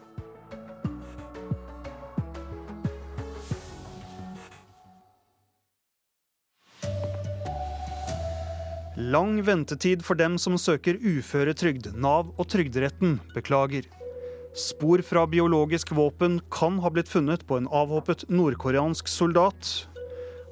[8.97, 11.91] Lang ventetid for dem som søker uføretrygd.
[12.01, 13.85] Nav og Trygderetten beklager.
[14.57, 19.69] Spor fra biologisk våpen kan ha blitt funnet på en avhoppet nordkoreansk soldat.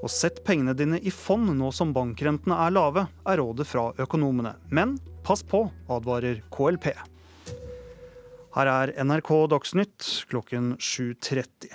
[0.04, 4.54] Og sett pengene dine i fond nå som bankrentene er lave, er rådet fra økonomene.
[4.70, 6.92] Men pass på, advarer KLP.
[8.60, 11.74] Her er NRK Dagsnytt klokken 7.30.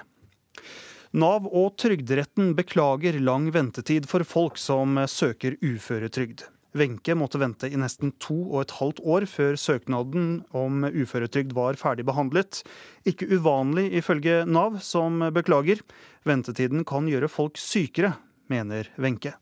[1.18, 6.46] Nav og Trygderetten beklager lang ventetid for folk som søker uføretrygd.
[6.72, 11.78] Wenche måtte vente i nesten to og et halvt år før søknaden om uføretrygd var
[11.80, 12.62] ferdig behandlet.
[13.08, 15.82] Ikke uvanlig ifølge Nav, som beklager.
[16.28, 18.14] Ventetiden kan gjøre folk sykere,
[18.50, 19.34] mener Wenche.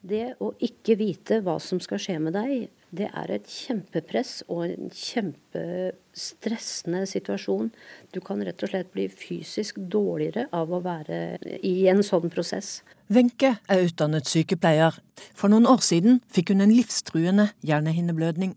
[0.00, 4.64] Det å ikke vite hva som skal skje med deg, det er et kjempepress og
[4.64, 7.70] en kjempestressende situasjon.
[8.14, 12.82] Du kan rett og slett bli fysisk dårligere av å være i en sånn prosess.
[13.10, 14.94] Wenche er utdannet sykepleier.
[15.34, 18.52] For noen år siden fikk hun en livstruende hjernehinneblødning.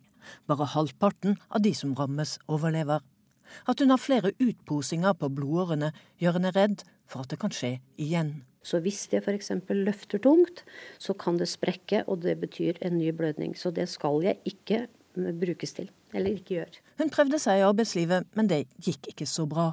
[0.45, 3.01] Bare halvparten av de som rammes, overlever.
[3.65, 5.89] At hun har flere utposinger på blodårene,
[6.21, 8.43] gjør henne redd for at det kan skje igjen.
[8.61, 9.49] Så hvis det f.eks.
[9.73, 10.61] løfter tungt,
[11.01, 13.57] så kan det sprekke, og det betyr en ny blødning.
[13.57, 14.85] Så det skal jeg ikke
[15.17, 16.83] brukes til, eller ikke gjøre.
[17.01, 19.71] Hun prøvde seg i arbeidslivet, men det gikk ikke så bra.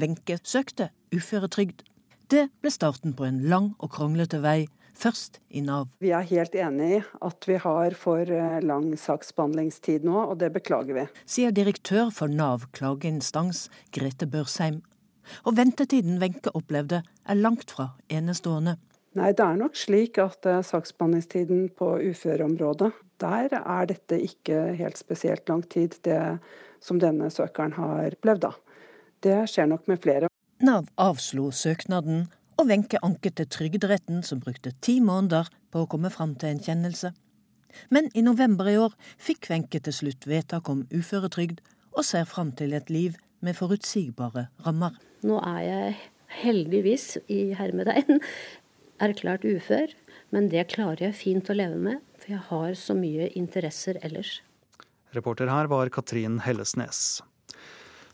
[0.00, 1.84] Wenche søkte uføretrygd.
[2.30, 4.64] Det ble starten på en lang og kronglete vei,
[4.96, 5.90] først i Nav.
[6.00, 8.30] Vi er helt enig i at vi har for
[8.64, 11.04] lang saksbehandlingstid nå, og det beklager vi.
[11.28, 14.80] Sier direktør for Nav klageinstans, Grete Børsheim.
[15.44, 18.76] Og ventetiden Wenche opplevde, er langt fra enestående.
[19.14, 22.90] Nei, det er nok slik at uh, saksbehandlingstiden på uføreområdet,
[23.22, 26.20] der er dette ikke helt spesielt lang tid, det
[26.82, 28.52] som denne søkeren har opplevd, da.
[29.24, 30.33] Det skjer nok med flere.
[30.62, 36.12] Nav avslo søknaden, og Wenche anket til Trygderetten, som brukte ti måneder på å komme
[36.14, 37.10] fram til en kjennelse.
[37.90, 41.58] Men i november i år fikk Wenche til slutt vedtak om uføretrygd,
[41.94, 44.94] og ser fram til et liv med forutsigbare rammer.
[45.26, 45.98] Nå er jeg
[46.44, 48.22] heldigvis, i hermetegn,
[49.02, 49.90] erklært ufør.
[50.34, 54.40] Men det klarer jeg fint å leve med, for jeg har så mye interesser ellers.
[55.14, 57.22] Reporter her var Katrin Hellesnes.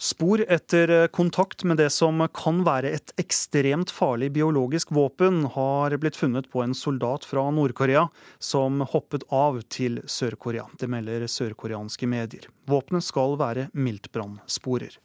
[0.00, 6.16] Spor etter kontakt med det som kan være et ekstremt farlig biologisk våpen, har blitt
[6.16, 8.06] funnet på en soldat fra Nord-Korea
[8.40, 10.64] som hoppet av til Sør-Korea.
[10.80, 12.46] Det melder sørkoreanske medier.
[12.64, 14.96] Våpenet skal være miltbrannsporer.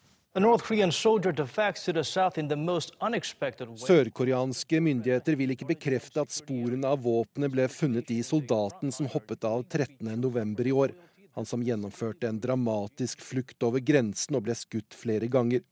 [3.83, 9.43] Sørkoreanske myndigheter vil ikke bekrefte at sporene av våpenet ble funnet i soldaten som hoppet
[9.43, 10.55] av 13.11.
[10.71, 10.95] i år.
[11.35, 15.63] Han som gjennomførte en dramatisk flukt over grensen og ble skutt flere ganger.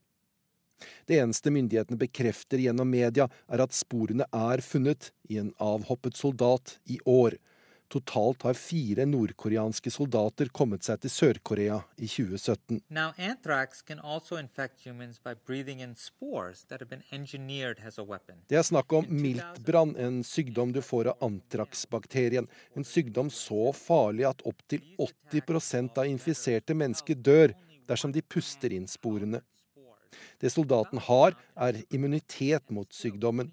[1.08, 6.76] Det eneste myndighetene bekrefter gjennom media, er at sporene er funnet i en avhoppet soldat
[6.90, 7.38] i år.
[7.92, 12.80] Totalt har fire nordkoreanske soldater kommet seg til Sør-Korea i 2017.
[12.88, 13.12] Now.
[18.48, 22.48] Det er snakk om miltbrann, en sykdom du får av antraksbakterien.
[22.74, 27.54] En sykdom så farlig at opptil 80% av infiserte mennesker dør
[27.88, 29.44] dersom de puster inn sporene.
[30.40, 33.52] Det soldaten har, er immunitet mot sykdommen.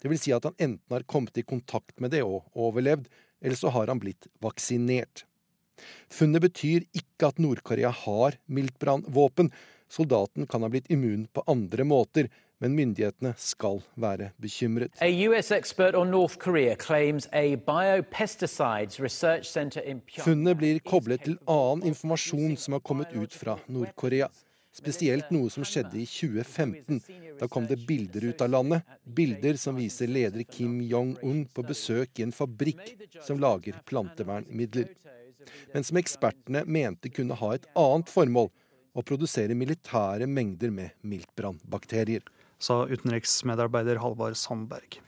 [0.00, 3.08] Det vil si at han enten har kommet i kontakt med det og overlevd,
[3.42, 5.24] eller så har han blitt vaksinert.
[6.12, 9.50] Funnet betyr ikke at Nord-Korea har miltbrannvåpen.
[9.92, 14.96] Soldaten kan ha blitt immun på andre måter, men myndighetene skal være bekymret.
[20.24, 24.30] Funnet blir koblet til annen informasjon som har kommet ut fra Nord-Korea.
[24.76, 27.00] Spesielt noe som skjedde i 2015.
[27.40, 28.84] Da kom det bilder ut av landet.
[29.04, 32.82] Bilder som viser leder Kim Jong-un på besøk i en fabrikk
[33.24, 34.92] som lager plantevernmidler.
[35.72, 38.50] Men som ekspertene mente kunne ha et annet formål
[38.96, 42.24] å produsere militære mengder med miltbrannbakterier.
[42.58, 45.00] Sa utenriksmedarbeider Halvard Sandberg.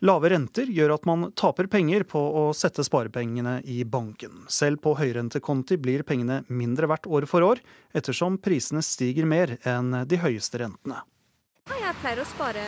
[0.00, 4.46] Lave renter gjør at man taper penger på å sette sparepengene i banken.
[4.48, 7.60] Selv på høyrentekonti blir pengene mindre verdt år for år,
[7.92, 11.02] ettersom prisene stiger mer enn de høyeste rentene.
[11.68, 12.62] Jeg pleier å spare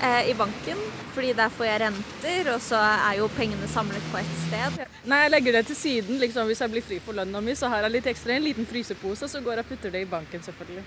[0.00, 0.80] eh, i banken,
[1.12, 4.80] fordi der får jeg renter, og så er jo pengene samlet på ett sted.
[5.10, 7.68] Nei, Jeg legger det til siden liksom, hvis jeg blir fri for lønna mi, så
[7.68, 10.08] har jeg litt ekstra i en liten frysepose, så går jeg og putter det i
[10.08, 10.86] banken, selvfølgelig.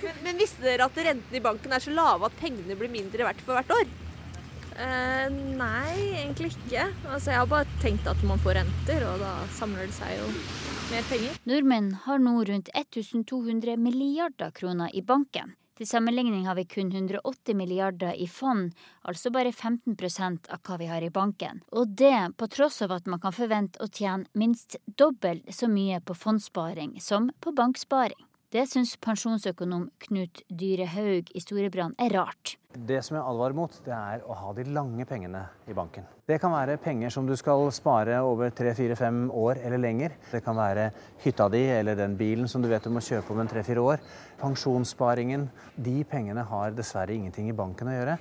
[0.00, 3.28] Men, men visste dere at rentene i banken er så lave at pengene blir mindre
[3.28, 3.96] verdt for hvert år?
[4.76, 6.88] Eh, nei, egentlig ikke.
[7.08, 10.26] Altså, jeg har bare tenkt at man får renter, og da samler det seg jo
[10.92, 11.38] mer penger.
[11.48, 15.56] Nordmenn har nå rundt 1200 milliarder kroner i banken.
[15.76, 18.70] Til sammenligning har vi kun 180 milliarder i fond,
[19.04, 19.92] altså bare 15
[20.48, 21.60] av hva vi har i banken.
[21.72, 26.00] Og det på tross av at man kan forvente å tjene minst dobbelt så mye
[26.00, 28.24] på fondssparing som på banksparing.
[28.56, 32.54] Det syns pensjonsøkonom Knut Dyrehaug i Storebrand er rart.
[32.72, 36.06] Det som jeg advarer mot, det er å ha de lange pengene i banken.
[36.24, 40.16] Det kan være penger som du skal spare over tre, fire, fem år eller lenger.
[40.30, 40.88] Det kan være
[41.26, 44.08] hytta di eller den bilen som du vet du må kjøpe om en tre-fire år.
[44.40, 45.50] Pensjonssparingen.
[45.76, 48.18] De pengene har dessverre ingenting i banken å gjøre.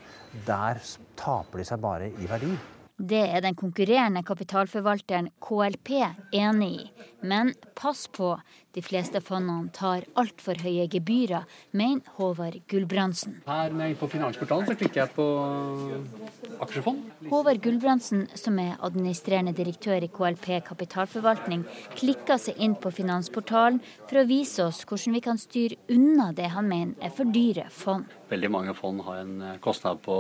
[0.50, 0.84] Der
[1.16, 2.58] taper de seg bare i verdi.
[2.96, 5.90] Det er den konkurrerende kapitalforvalteren KLP
[6.32, 6.86] enig i.
[7.26, 8.36] Men pass på,
[8.76, 13.40] de fleste fondene tar altfor høye gebyrer, mener Håvard Gulbrandsen.
[13.48, 15.28] Her når jeg er på Finansportalen så klikker jeg på
[16.66, 17.00] aksjefond.
[17.32, 21.64] Håvard Gulbrandsen, som er administrerende direktør i KLP kapitalforvaltning,
[21.96, 26.52] klikker seg inn på Finansportalen for å vise oss hvordan vi kan styre unna det
[26.54, 28.12] han mener er for dyre fond.
[28.30, 30.16] Veldig mange fond har en kostnad på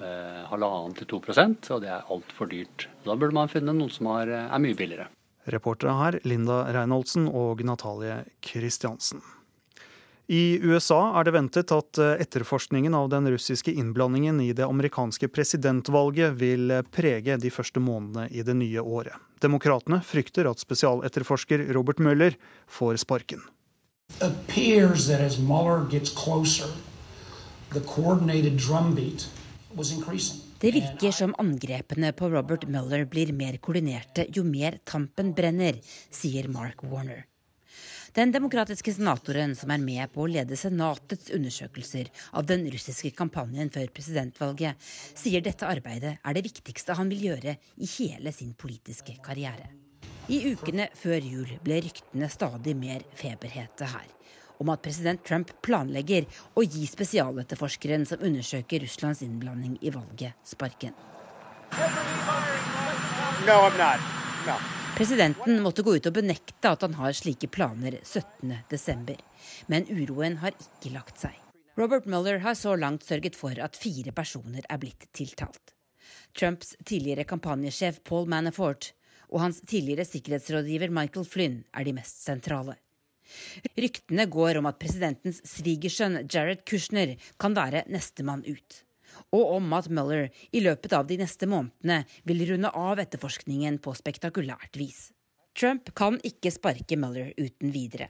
[0.00, 2.88] eh, halvannen til to prosent, og det er altfor dyrt.
[3.04, 5.10] Da burde man finne noen som er, er mye billigere.
[5.50, 9.22] Reportere her Linda Reinholdsen og Natalie Kristiansen.
[10.30, 16.36] I USA er det ventet at etterforskningen av den russiske innblandingen i det amerikanske presidentvalget
[16.38, 19.16] vil prege de første månedene i det nye året.
[19.42, 22.38] Demokratene frykter at spesialetterforsker Robert Mueller
[22.70, 23.42] får sparken.
[26.14, 26.70] closer,
[27.72, 29.28] the coordinated drumbeat
[29.74, 30.49] was increasing.
[30.60, 35.78] Det virker som angrepene på Robert Mueller blir mer koordinerte jo mer tampen brenner,
[36.12, 37.22] sier Mark Warner.
[38.12, 43.72] Den demokratiske senatoren som er med på å lede Senatets undersøkelser av den russiske kampanjen
[43.72, 44.76] før presidentvalget,
[45.16, 49.72] sier dette arbeidet er det viktigste han vil gjøre i hele sin politiske karriere.
[50.28, 54.10] I ukene før jul ble ryktene stadig mer feberhete her
[54.60, 60.92] om at president Trump planlegger å gi spesialetterforskeren som undersøker Russlands innblanding i valget, sparken.
[63.46, 64.04] No, I'm not.
[64.46, 64.58] No.
[64.96, 69.14] Presidenten måtte gå ut og benekte at han har slike planer 17.12.
[69.72, 71.36] Men uroen har ikke lagt seg.
[71.80, 75.72] Robert Mueller har så langt sørget for at fire personer er blitt tiltalt.
[76.36, 78.92] Trumps tidligere kampanjesjef Paul Manafort
[79.30, 82.76] og hans tidligere sikkerhetsrådgiver Michael Flynn er de mest sentrale.
[83.78, 88.82] Ryktene går om at presidentens svigersønn Jared Kushner kan være nestemann ut.
[89.34, 93.94] Og om at Mueller i løpet av de neste månedene vil runde av etterforskningen på
[93.98, 95.08] spektakulært vis.
[95.58, 98.08] Trump kan ikke sparke Mueller uten videre.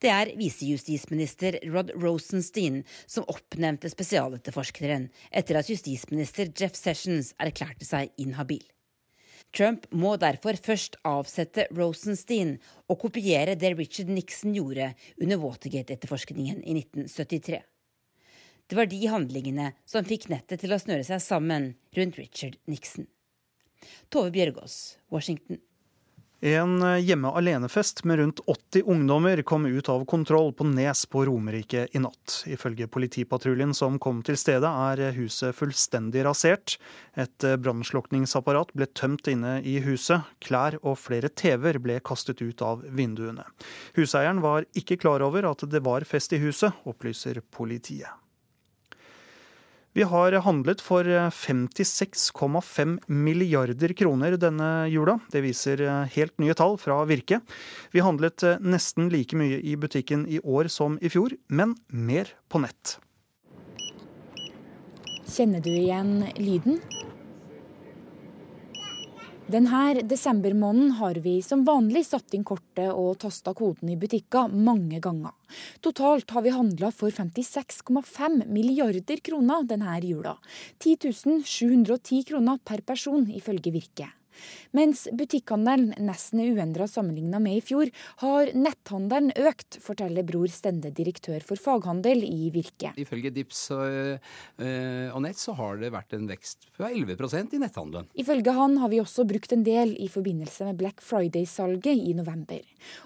[0.00, 8.12] Det er visejustisminister Rod Rosenstein som oppnevnte spesialetterforskeren etter at justisminister Jeff Sessions erklærte seg
[8.20, 8.62] inhabil.
[9.56, 12.54] Trump må derfor først avsette Rosenstein
[12.90, 17.58] og kopiere det Richard Nixon gjorde under Watergate-etterforskningen i 1973.
[18.70, 23.08] Det var de handlingene som fikk nettet til å snøre seg sammen rundt Richard Nixon.
[24.12, 25.58] Tove Bjørgaas, Washington.
[26.40, 31.24] En eh, hjemme alene-fest med rundt 80 ungdommer kom ut av kontroll på Nes på
[31.28, 32.44] Romerike i natt.
[32.48, 36.78] Ifølge politipatruljen som kom til stedet, er huset fullstendig rasert.
[37.12, 40.24] Et eh, brannslukningsapparat ble tømt inne i huset.
[40.40, 43.44] Klær og flere TV-er ble kastet ut av vinduene.
[43.98, 48.08] Huseieren var ikke klar over at det var fest i huset, opplyser politiet.
[49.92, 55.16] Vi har handlet for 56,5 milliarder kroner denne jula.
[55.32, 55.82] Det viser
[56.14, 57.40] helt nye tall fra Virke.
[57.90, 62.62] Vi handlet nesten like mye i butikken i år som i fjor, men mer på
[62.62, 63.00] nett.
[65.26, 66.78] Kjenner du igjen lyden?
[69.50, 75.00] Denne desembermåneden har vi som vanlig satt inn kortet og tasta koden i butikker mange
[75.02, 75.32] ganger.
[75.82, 80.36] Totalt har vi handla for 56,5 milliarder kroner denne jula.
[80.78, 84.12] 10 710 kroner per person, ifølge Virke.
[84.76, 87.90] Mens butikkhandelen nesten er uendra sammenligna med i fjor,
[88.22, 92.92] har netthandelen økt, forteller Bror Stende, direktør for faghandel i Virke.
[93.00, 94.20] Ifølge Dips og,
[94.60, 98.08] eh, og Nett så har det vært en vekst på 11% i netthandelen.
[98.14, 102.60] Ifølge han har vi også brukt en del i forbindelse med Black Friday-salget i november.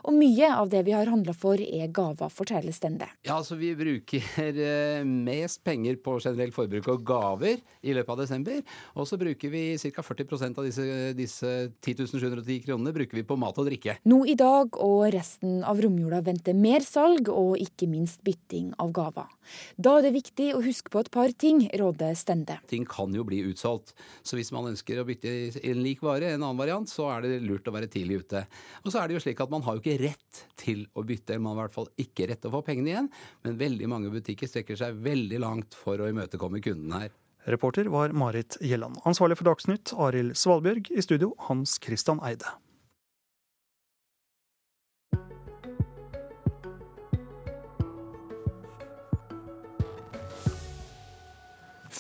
[0.04, 3.08] Og mye av det vi har handla for er gaver, forteller Stende.
[3.24, 8.20] Ja, altså Vi bruker eh, mest penger på generelt forbruk og gaver i løpet av
[8.24, 8.60] desember.
[8.94, 10.02] Og så bruker vi ca.
[10.02, 10.84] 40 av disse,
[11.16, 13.96] disse 10 710 kronene bruker vi på mat og drikke.
[14.08, 18.92] Nå i dag og resten av romjula venter mer salg og ikke minst bytting av
[18.96, 19.30] gaver.
[19.76, 22.58] Da er det viktig å huske på et par ting, råder Stende.
[22.70, 23.94] Ting kan jo bli utsolgt,
[24.24, 27.42] så hvis man ønsker å bytte en lik vare, en annen variant, så er det
[27.44, 28.44] lurt å være tidlig ute.
[28.84, 31.40] Og så er det jo slik at man har jo ikke rett til å bytte,
[31.40, 33.12] man har i hvert fall ikke rett til å få pengene igjen,
[33.44, 37.12] men veldig mange butikker strekker seg veldig langt for å imøtekomme kunden her.
[37.44, 38.96] Reporter var Marit Gjelland.
[39.04, 40.88] Ansvarlig for Dagsnytt, Arild Svalbjørg.
[40.90, 42.48] I studio, Hans Christian Eide.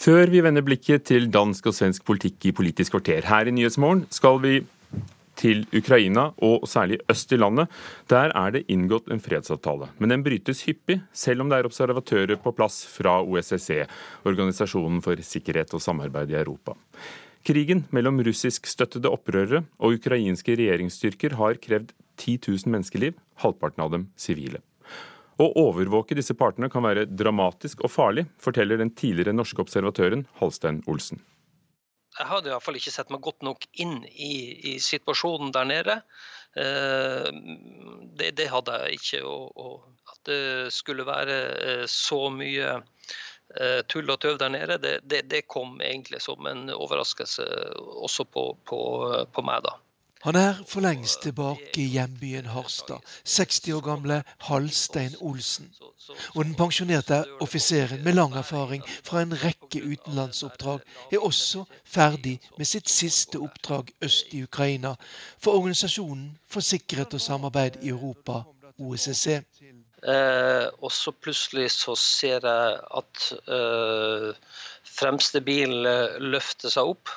[0.04, 4.02] Før vi vender blikket til dansk og svensk politikk i Politisk kvarter her i Nyhetsmorgen,
[4.12, 4.58] skal vi
[5.38, 7.70] til Ukraina, og særlig øst i landet.
[8.10, 9.90] Der er det inngått en fredsavtale.
[9.98, 13.84] Men den brytes hyppig, selv om det er observatører på plass fra OSSE,
[14.24, 16.76] Organisasjonen for sikkerhet og samarbeid i Europa.
[17.44, 24.08] Krigen mellom russiskstøttede opprørere og ukrainske regjeringsstyrker har krevd 10 000 menneskeliv, halvparten av dem
[24.16, 24.62] sivile.
[25.34, 30.80] Å overvåke disse partene kan være dramatisk og farlig, forteller den tidligere norske observatøren Halstein
[30.86, 31.20] Olsen
[32.18, 34.34] jeg hadde iallfall ikke sett meg godt nok inn i,
[34.70, 35.96] i situasjonen der nede.
[36.54, 37.28] Eh,
[38.14, 39.22] det, det, hadde jeg ikke.
[39.26, 42.76] Og, og, at det skulle være eh, så mye
[43.58, 47.46] eh, tull og tøv der nede, det, det, det, kom egentlig som en overraskelse
[47.78, 48.80] også på, på,
[49.34, 49.74] på meg, da.
[50.24, 55.66] Han er for lengst tilbake i hjembyen Harstad, 60 år gamle Halstein Olsen.
[56.34, 60.80] Og den pensjonerte offiseren med lang erfaring fra en rekke utenlandsoppdrag
[61.12, 64.94] er også ferdig med sitt siste oppdrag øst i Ukraina
[65.36, 68.40] for Organisasjonen for sikkerhet og samarbeid i Europa,
[68.78, 69.42] OSSE.
[70.08, 74.32] Eh, og så plutselig så ser jeg at eh,
[74.84, 77.12] fremste eh, løfter seg opp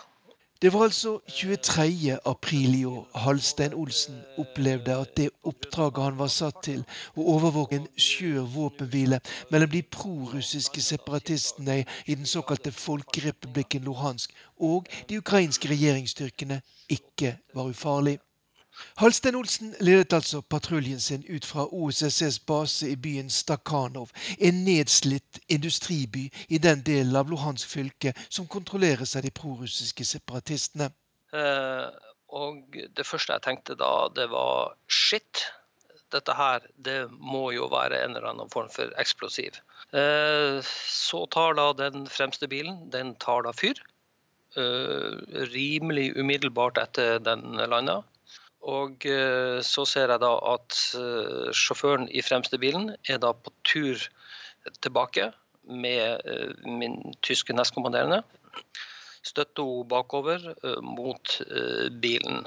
[0.61, 2.17] det var altså 23.
[2.25, 6.81] april i år Halstein Olsen opplevde at det oppdraget han var satt til,
[7.13, 9.19] å overvåke en skjør våpenhvile
[9.51, 17.69] mellom de prorussiske separatistene i den såkalte folkerepublikken Luhansk og de ukrainske regjeringsstyrkene, ikke var
[17.69, 18.17] ufarlig.
[18.97, 25.39] Halstein Olsen ledet altså patruljen sin ut fra OSSEs base i byen Stakhanov, en nedslitt
[25.49, 30.91] industriby i den delen av Luhansk fylke som kontrolleres av de prorussiske separatistene.
[31.33, 31.87] Eh,
[32.27, 35.45] og det første jeg tenkte da, det var shit.
[36.11, 39.59] Dette her, det må jo være en eller annen form for eksplosiv.
[39.95, 43.79] Eh, så tar da den fremste bilen, den tar da fyr.
[44.57, 45.17] Eh,
[45.51, 48.01] rimelig umiddelbart etter den landa.
[48.65, 53.53] Og eh, så ser jeg da at eh, sjåføren i fremste bilen er da på
[53.67, 54.01] tur
[54.81, 55.31] tilbake
[55.67, 58.23] med eh, min tyske nestkommanderende.
[59.21, 60.39] Støtter henne bakover
[60.81, 61.33] mot
[61.99, 62.45] bilen.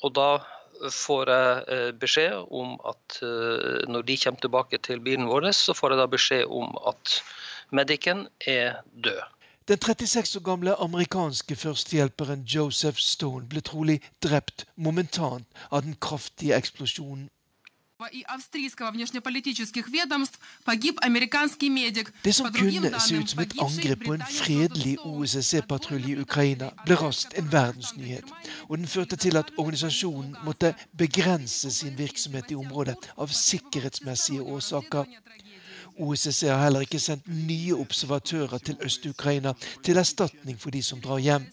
[0.00, 0.28] Og da
[0.88, 3.18] får jeg beskjed om at
[3.92, 7.18] når de kommer tilbake til bilen vår, så får jeg da beskjed om at
[7.76, 9.20] medicen er død.
[9.68, 16.52] Den 36 år gamle amerikanske førstehjelperen Joseph Stone ble trolig drept momentant av den kraftige
[16.56, 17.30] eksplosjonen.
[22.24, 26.94] Det som kunne se ut som et angrep på en fredelig OSSE-patrulje i Ukraina, ble
[27.00, 28.24] raskt en verdensnyhet.
[28.68, 35.04] Og den førte til at organisasjonen måtte begrense sin virksomhet i området av sikkerhetsmessige årsaker.
[35.98, 39.52] OSSE har heller ikke sendt nye observatører til Øst-Ukraina
[39.84, 41.46] til erstatning for de som drar hjem.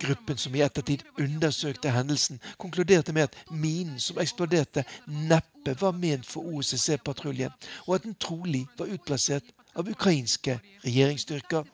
[0.00, 6.26] Gruppen som i ettertid undersøkte hendelsen, konkluderte med at minen som eksploderte, neppe var ment
[6.26, 7.52] for OSSE-patruljen,
[7.86, 9.44] og at den trolig var utplassert
[9.76, 11.64] av ukrainske regjeringsstyrker.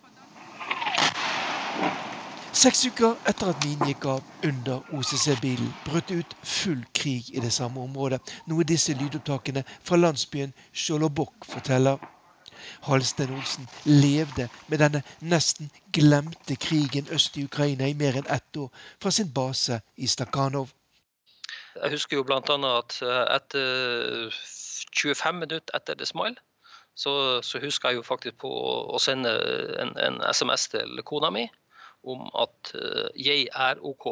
[2.60, 7.40] Seks uker etter at minen gikk av under OCC-bilen, brøt det ut full krig i
[7.40, 8.18] det samme området,
[8.50, 11.96] noe disse lydopptakene fra landsbyen Sjolobok forteller.
[12.84, 18.60] Halsten Olsen levde med denne nesten glemte krigen øst i Ukraina i mer enn ett
[18.60, 18.68] år,
[19.00, 20.68] fra sin base i Stakhanov.
[21.80, 22.42] Jeg husker jo bl.a.
[22.42, 24.36] at eh, etter
[25.00, 26.44] 25 minutter etter det smalt,
[26.92, 29.32] så, så husker jeg jo faktisk på å sende
[29.80, 31.48] en, en SMS til kona mi
[32.06, 34.08] om at eh, jeg er OK.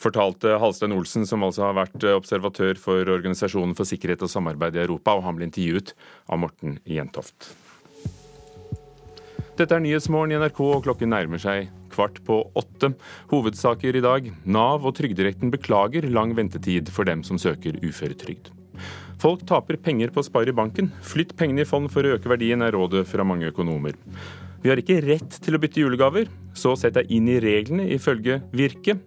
[0.00, 4.78] Fortalte Halstein Olsen, som altså har vært eh, observatør for Organisasjonen for sikkerhet og samarbeid
[4.78, 5.92] i Europa, og han ble intervjuet
[6.28, 7.52] av Morten Jentoft.
[9.60, 12.94] Dette er Nyhetsmorgen i NRK, og klokken nærmer seg kvart på åtte.
[13.28, 14.30] Hovedsaker i dag.
[14.48, 18.54] Nav og Trygderetten beklager lang ventetid for dem som søker uføretrygd.
[19.20, 20.88] Folk taper penger på å spare i banken.
[21.04, 23.98] Flytt pengene i fond for å øke verdien, er rådet fra mange økonomer.
[24.60, 28.42] Vi har ikke rett til å bytte julegaver, så sett deg inn i reglene, ifølge
[28.52, 28.98] Virke.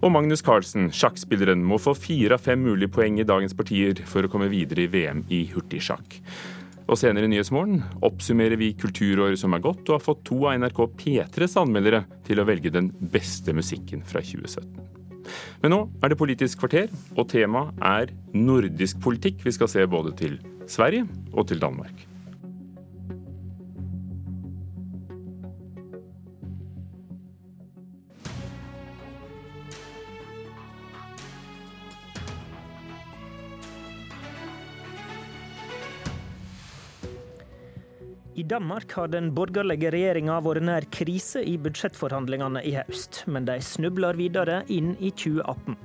[0.00, 4.24] Og Magnus Carlsen, sjakkspilleren, må få fire av fem mulige poeng i dagens partier for
[4.24, 6.16] å komme videre i VM i hurtigsjakk.
[6.86, 10.60] Og senere i Nyhetsmorgen oppsummerer vi kulturåret som er gått, og har fått to av
[10.62, 14.68] NRK P3s anmeldere til å velge den beste musikken fra 2017.
[15.60, 19.42] Men nå er det Politisk kvarter, og temaet er nordisk politikk.
[19.44, 20.38] Vi skal se både til
[20.70, 22.06] Sverige og til Danmark.
[38.36, 43.54] I Danmark har den borgerlige regjeringa vært nær krise i budsjettforhandlingene i høst, men de
[43.64, 45.78] snubler videre inn i 2018.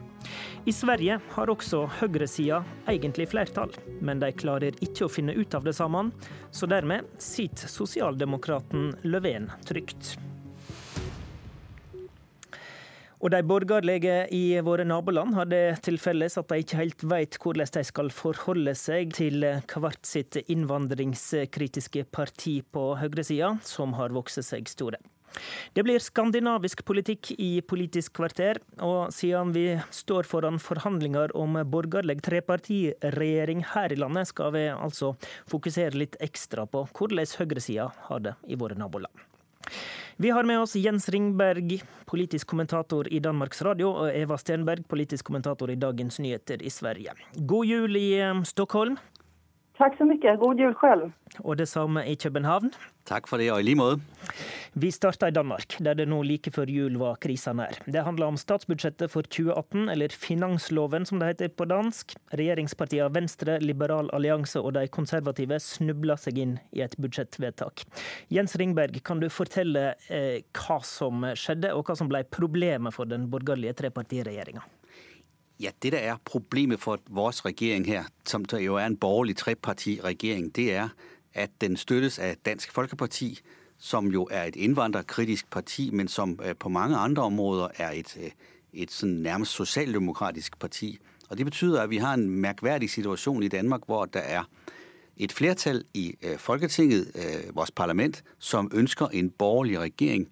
[0.68, 2.60] I Sverige har også høyresida
[2.92, 3.72] egentlig flertall,
[4.04, 6.12] men de klarer ikke å finne ut av det sammen,
[6.52, 10.18] så dermed sitter sosialdemokraten Löfven trygt.
[13.22, 17.38] Og de borgerlige i våre naboland har det til felles at de ikke helt vet
[17.38, 24.42] hvordan de skal forholde seg til hvert sitt innvandringskritiske parti på høyresida, som har vokst
[24.48, 24.98] seg store.
[25.78, 32.18] Det blir skandinavisk politikk i Politisk kvarter, og siden vi står foran forhandlinger om borgerlig
[32.26, 35.14] trepartiregjering her i landet, skal vi altså
[35.52, 39.14] fokusere litt ekstra på hvordan høyresida har det i våre naboland.
[40.18, 45.30] Vi har med oss Jens Ringberg, politisk kommentator i Danmarks Radio, og Eva Stenberg, politisk
[45.30, 47.16] kommentator i Dagens Nyheter i Sverige.
[47.48, 48.98] God jul i eh, Stockholm.
[49.82, 50.34] Takk så mye.
[50.38, 51.08] God jul selv.
[51.42, 52.70] Og det samme i København.
[53.10, 54.02] Takk for det, og i like måte.
[54.78, 57.80] Vi starter i Danmark, der det nå like før jul var krisa nær.
[57.90, 62.14] Det handler om statsbudsjettet for 2018, eller finansloven som det heter på dansk.
[62.38, 67.88] Regjeringspartiene Venstre, Liberal allianse og de konservative snubla seg inn i et budsjettvedtak.
[68.30, 73.10] Jens Ringberg, kan du fortelle eh, hva som skjedde, og hva som ble problemet for
[73.10, 74.62] den borgerlige trepartiregjeringa?
[75.62, 80.56] Ja, Det der er problemet for vores regjering her, som jo er en borgerlig trepartiregjering,
[80.56, 80.90] det er
[81.34, 83.40] at den støttes av Dansk Folkeparti,
[83.78, 88.18] som jo er et innvandrerkritisk parti, men som øh, på mange andre områder er et,
[88.24, 88.32] øh,
[88.74, 91.00] et nærmest sosialdemokratisk parti.
[91.30, 94.44] Og Det betyder at vi har en merkverdig situasjon i Danmark hvor det er
[95.18, 97.12] et flertall i øh, Folketinget,
[97.54, 100.28] vores parlament, som ønsker en borgerlig regjering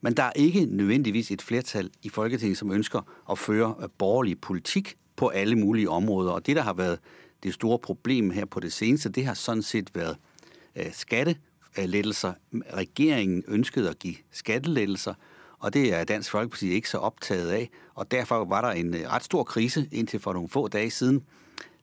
[0.00, 4.40] men der er ikke nødvendigvis et flertall i Folketinget som ønsker å føre øh, borgerlig
[4.40, 6.32] politikk på alle mulige områder.
[6.32, 7.00] Og det der har vært
[7.42, 10.16] det store problemet her på det seneste, det har sånn sett vært
[10.76, 12.38] øh, skattelettelser.
[12.72, 15.14] Regjeringen ønsket å gi skattelettelser,
[15.60, 17.66] og det er Dansk Folkeparti ikke så opptatt av.
[18.00, 21.20] Og derfor var det en rett ret stor krise inntil for noen få dager siden.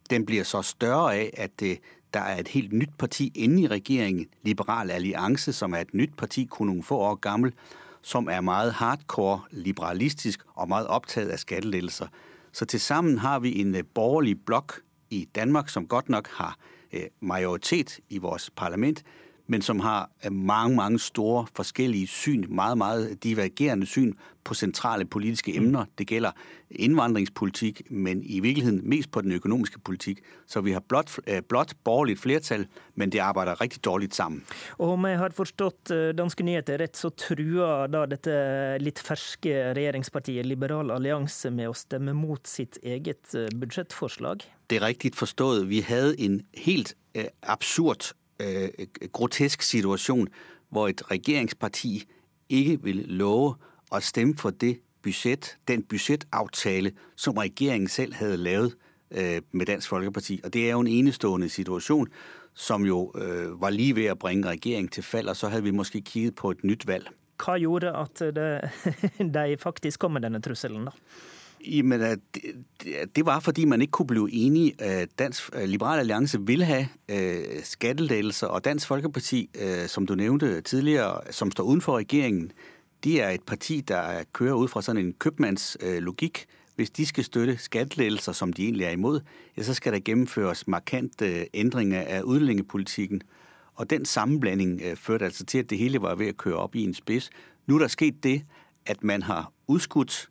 [0.10, 1.78] Den blir så større av at det,
[2.14, 6.16] der er et helt nytt parti inne i regjeringen, Liberal Allianse, som er et nytt
[6.18, 7.54] parti, kun noen få år gammel,
[8.08, 12.08] som er meget hardcore liberalistisk og meget opptatt av skattelettelser.
[12.56, 14.80] Så til sammen har vi en borgerlig blokk
[15.12, 16.56] i Danmark som godt nok har
[17.20, 19.04] majoritet i vårt parlament,
[19.48, 24.14] men som har mange, mange store forskjellige syn, meget, meget divergerende syn
[24.48, 25.86] på sentrale politiske emner.
[26.00, 26.32] Det gjelder
[26.72, 30.22] innvandringspolitikk, men i virkeligheten mest på den økonomiske politikk.
[30.48, 31.20] Så vi har blått,
[31.50, 34.44] blått borgerlig flertall, men det arbeider riktig dårlig sammen.
[34.80, 38.36] Og om jeg har forstått danske nyheter rett, så truer da dette
[38.84, 44.48] litt ferske regjeringspartiet Liberal allianse med å stemme mot sitt eget budsjettforslag?
[44.68, 45.68] Det er riktig forstått.
[45.68, 46.96] Vi hadde en helt
[47.44, 50.28] absurd øh, grotesk situasjon
[50.70, 52.04] hvor et regjeringsparti
[52.50, 53.56] ikke vil love
[53.92, 58.76] å stemme for det budget, den budsjettavtale som regjeringen selv hadde lavet
[59.12, 60.42] øh, med Dansk Folkeparti.
[60.44, 62.08] Og Det er jo en enestående situasjon
[62.54, 65.72] som jo øh, var lige ved å bringe regjeringen til fall, og så hadde vi
[65.72, 67.10] måske kigget på et nytt valg.
[67.38, 68.72] Hva gjorde at det,
[69.36, 70.96] de faktisk kom med denne trusselen, da?
[71.72, 72.42] Jamen, det,
[73.16, 74.74] det var fordi man ikke kunne blive enige.
[75.20, 81.22] Dansk Liberal Alliance ville have øh, skattelettelser, og Dansk Folkeparti, øh, som du nævnte tidligere,
[81.32, 82.52] som står uden for regeringen,
[83.04, 86.46] de er et parti, der kører ud fra sådan en købmandslogik.
[86.76, 89.20] Hvis de skal støtte skattelettelser, som de egentlig er imod,
[89.58, 93.22] ja, så skal der gennemføres markante ændringer af udlændingepolitikken.
[93.74, 96.76] Og den sammenblanding øh, førte altså til, at det hele var ved at køre op
[96.76, 97.30] i en spids.
[97.68, 98.44] Nu er der sket det,
[98.86, 100.30] at man har udskudt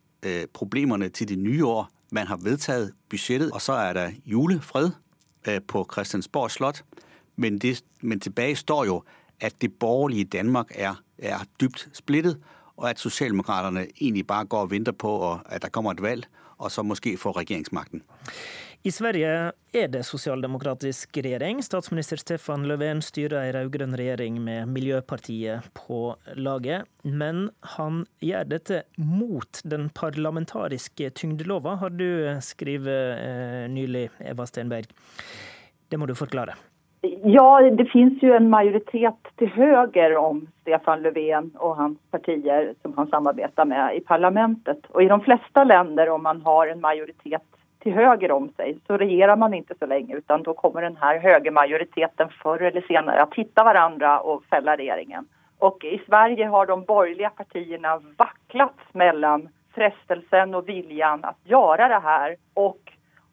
[0.53, 1.89] problemerne til det nye år.
[2.11, 4.91] Man har vedtaget budsjettet, og så er der julefred
[5.67, 6.83] på Christiansborg Slott.
[7.35, 9.03] Men, det, men tilbake står jo,
[9.39, 12.39] at det borgerlige Danmark er, er dybt splittet,
[12.77, 16.25] og at Socialdemokraterne egentlig bare går og venter på, at der kommer et valg,
[16.57, 18.01] og så måske får regjeringsmakten.
[18.85, 21.63] I Sverige er det sosialdemokratisk regjering.
[21.65, 26.85] Statsminister Stefan Löfven styrer ei rød-grønn regjering med Miljøpartiet på laget.
[27.01, 34.93] Men han gjør dette mot den parlamentariske tyngdelova, har du skrevet eh, nylig, Eva Stenberg.
[35.89, 36.55] Det må du forklare.
[37.25, 42.93] Ja, det finns ju en majoritet till höger om Stefan Löfven och hans partier som
[42.97, 44.85] han samarbetar med i parlamentet.
[44.89, 47.43] Och i de flesta länder om man har en majoritet
[47.87, 51.19] till höger om sig så regerar man inte så länge utan då kommer den här
[51.19, 55.25] högermajoriteten förr eller senare att hitta varandra och fälla regeringen.
[55.59, 61.99] Och i Sverige har de borgerliga partierna vacklat mellan frestelsen och viljan att göra det
[61.99, 62.79] här och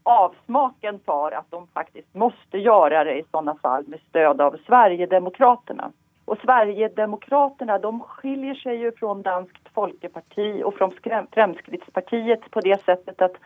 [0.02, 5.92] avsmaken för att de faktiskt måste göra det i sådana fall med stöd av Sverigedemokraterna.
[6.24, 10.90] Och Sverigedemokraterna de skiljer sig ju från Danskt Folkeparti och från
[11.32, 13.36] Fremskrittspartiet på det sättet att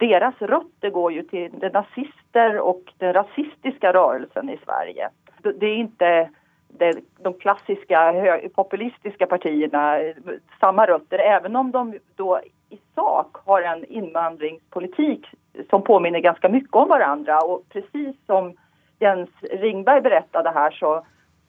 [0.00, 5.10] deras røtter går jo til nazister og den rasistiske rørelsen i Sverige.
[5.42, 6.12] Det er ikke
[7.24, 8.00] de klassiske
[8.56, 10.14] populistiske partiene
[10.60, 12.40] samme røtter, selv om de da
[12.72, 15.28] i sak har en innvandringspolitikk
[15.70, 17.40] som påminner ganske mye om hverandre.
[17.44, 18.52] Og precis som
[19.02, 21.02] Jens Ringberg berättade her, så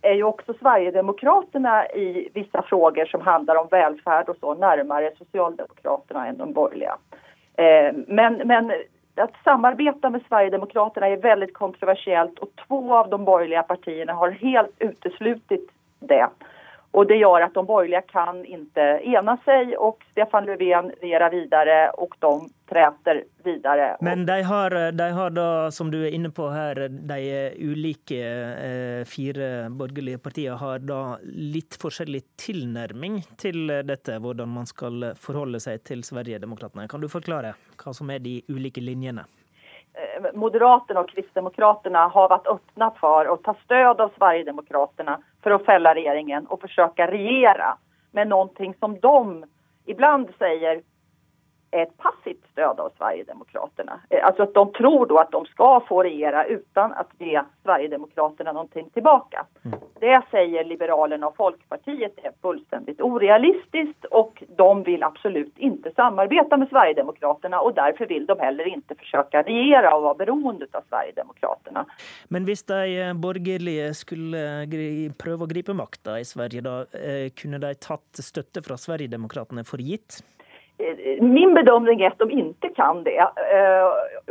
[0.04, 6.28] er jo også Sverigedemokraterna i vissa frågor som handler om velferd og så nærmere Socialdemokraterna
[6.28, 6.98] enn de borgerliga.
[8.08, 8.72] Men, men
[9.16, 14.76] att samarbeta med Sverigedemokraterna är väldigt kontroversiellt och två av de borgerliga partierna har helt
[14.80, 16.28] uteslutit det.
[16.94, 21.90] Och det gör att de borgerliga kan inte ena sig och Stefan Löfven regerar vidare
[21.90, 23.98] och de träter videre.
[24.02, 29.06] Men de har, de har da, som du er inne på her, de ulike eh,
[29.10, 35.82] fire borgerlige partiene har da litt forskjellig tilnærming til dette, hvordan man skal forholde seg
[35.90, 36.86] til Sverigedemokraterna.
[36.88, 39.26] Kan du forklare hva som er de ulike linjene?
[40.34, 45.96] Moderaterna och Kristdemokraterna har varit öppna för att ta stöd av Sverigedemokraterna för att fälla
[45.96, 47.78] regeringen och försöka regera
[48.12, 49.46] med någonting som de
[49.86, 50.82] ibland är
[51.74, 54.00] ett passivt stöd av Sverigedemokraterna.
[54.24, 58.90] Alltså att de tror då att de ska få regera utan att ge Sverigedemokraterna någonting
[58.90, 59.46] tillbaka.
[59.66, 59.80] Mm.
[60.00, 66.70] Det säger Liberalerna och Folkpartiet är fullständigt orealistiskt och de vill absolut inte samarbeta med
[66.70, 71.86] Sverigedemokraterna och därför vill de heller inte försöka regera och vara beroende av Sverigedemokraterna.
[72.28, 74.44] Men hvis de borgerlige skulle
[75.18, 76.86] prøve å gripe makten i Sverige, då,
[77.42, 80.22] kunne de tatt støtte fra Sverigedemokraterna for gitt?
[81.20, 83.28] Min bedömning är att de inte kan det.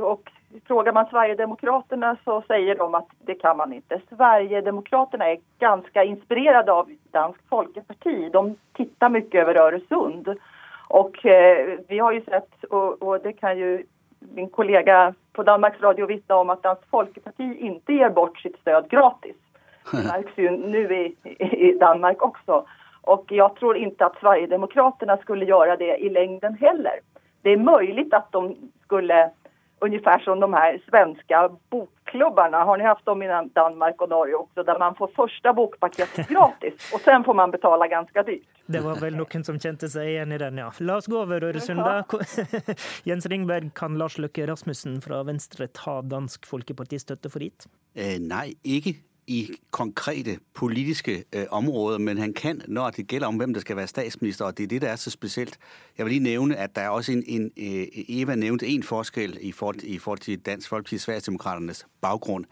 [0.00, 0.32] Och
[0.66, 4.00] frågar man Sverigedemokraterna så säger de att det kan man inte.
[4.08, 8.30] Sverigedemokraterna är ganska inspirerade av Dansk Folkeparti.
[8.32, 10.36] De tittar mycket över Öresund.
[10.88, 11.16] Och
[11.88, 13.84] vi har ju sett, och, och det kan ju
[14.18, 18.88] min kollega på Danmarks Radio vittna om att Dansk Folkeparti inte ger bort sitt stöd
[18.90, 19.36] gratis.
[19.92, 21.16] Det märks ju nu i,
[21.68, 22.66] i Danmark också.
[23.02, 27.00] Och jag tror inte att Sverigedemokraterna skulle göra det i längden heller.
[27.42, 29.30] det är möjligt att de skulle
[29.82, 32.64] ungefär som de här svenska bokklubbarna.
[32.64, 34.62] Har ni haft dem i Danmark och Norge också?
[34.62, 38.48] Där man får första bokpaketet gratis och sen får man betala ganska dyrt.
[38.66, 40.70] Det var vel noen som kjente seg igjen i den, ja.
[40.78, 42.04] La oss gå over Øresund, da.
[43.08, 47.66] Jens Ringberg, kan Lars Løkke Rasmussen fra Venstre ta Dansk Folkeparti støtte for gitt?
[47.98, 48.94] Eh, nei, ikke
[49.26, 53.76] i konkrete politiske øh, områder, men han kan, når det gælder om, hvem der skal
[53.76, 55.58] være statsminister, og det er det, der er så spesielt.
[55.98, 59.38] Jeg vil lige nævne, at der er også en, en øh, Eva nævnte en forskel
[59.40, 62.44] i forhold, i forhold til Dansk Folkeparti Sverigedemokraternes baggrund.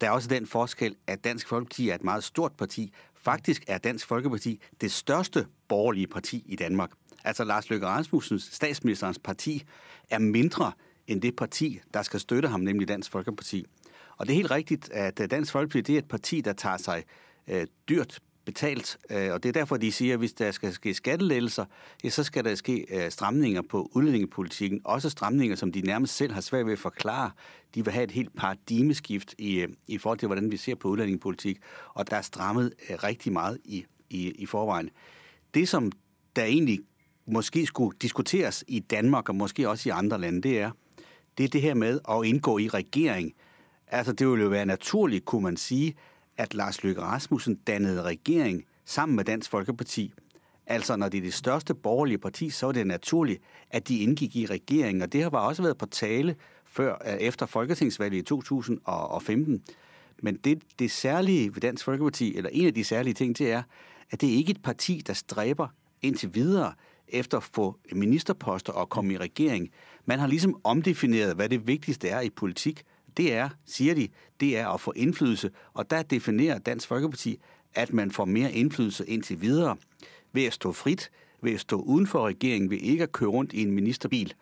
[0.00, 2.92] Der er også den forskel, at Dansk Folkeparti er et meget stort parti.
[3.14, 6.90] Faktisk er Dansk Folkeparti det største borgerlige parti i Danmark.
[7.24, 9.64] Altså Lars Løkke Rasmussens, statsministerens parti,
[10.10, 10.72] er mindre
[11.06, 13.66] end det parti, der skal støtte ham, nemlig Dansk Folkeparti.
[14.16, 16.76] Og det er helt rigtigt, at øh, Dansk Folkeparti det er et parti, der tager
[16.76, 17.04] sig
[17.48, 20.94] øh, dyrt betalt, øh, og det er derfor, de siger, at hvis der skal ske
[20.94, 21.64] skattelettelser,
[22.04, 26.32] ja, så skal der ske øh, stramninger på udlændingepolitikken, også stramninger, som de nærmest selv
[26.32, 27.30] har svært ved at forklare.
[27.74, 31.58] De vil have et helt paradigmeskift i, i forhold til, hvordan vi ser på udlændingepolitik,
[31.94, 34.90] og der er strammet rigtig meget i, i, i forvejen.
[35.54, 35.92] Det, som
[36.36, 36.80] der egentlig
[37.26, 40.70] måske skulle diskuteres i Danmark, og måske også i andre lande, det er,
[41.38, 43.34] det er det her med at indgå i regering,
[43.88, 45.94] Altså, det ville jo være naturligt, kunne man sige,
[46.36, 50.12] at Lars Løkke Rasmussen dannede regering sammen med Dansk Folkeparti.
[50.66, 54.36] Altså, når det er det største borgerlige parti, så er det naturligt, at de indgik
[54.36, 55.02] i regeringen.
[55.02, 59.62] Og det har også været på tale før, øh, efter Folketingsvalget i 2015.
[60.22, 63.62] Men det, det særlige ved Dansk Folkeparti, eller en af de særlige ting, det er,
[64.10, 65.68] at det er ikke et parti, der stræber
[66.02, 66.72] indtil videre
[67.08, 69.70] efter at få ministerposter og komme i regering.
[70.04, 72.82] Man har ligesom omdefineret, hvad det vigtigste er i politik
[73.16, 74.08] det er, sier de,
[74.40, 75.50] det er å få innflytelse.
[75.74, 77.38] Og der definerer Dansk Folkeparti
[77.74, 79.76] at man får mer innflytelse inntil videre
[80.32, 81.10] ved å stå fritt,
[81.42, 84.34] ved å stå utenfor regjeringen, ved ikke å køre rundt i en ministerbil.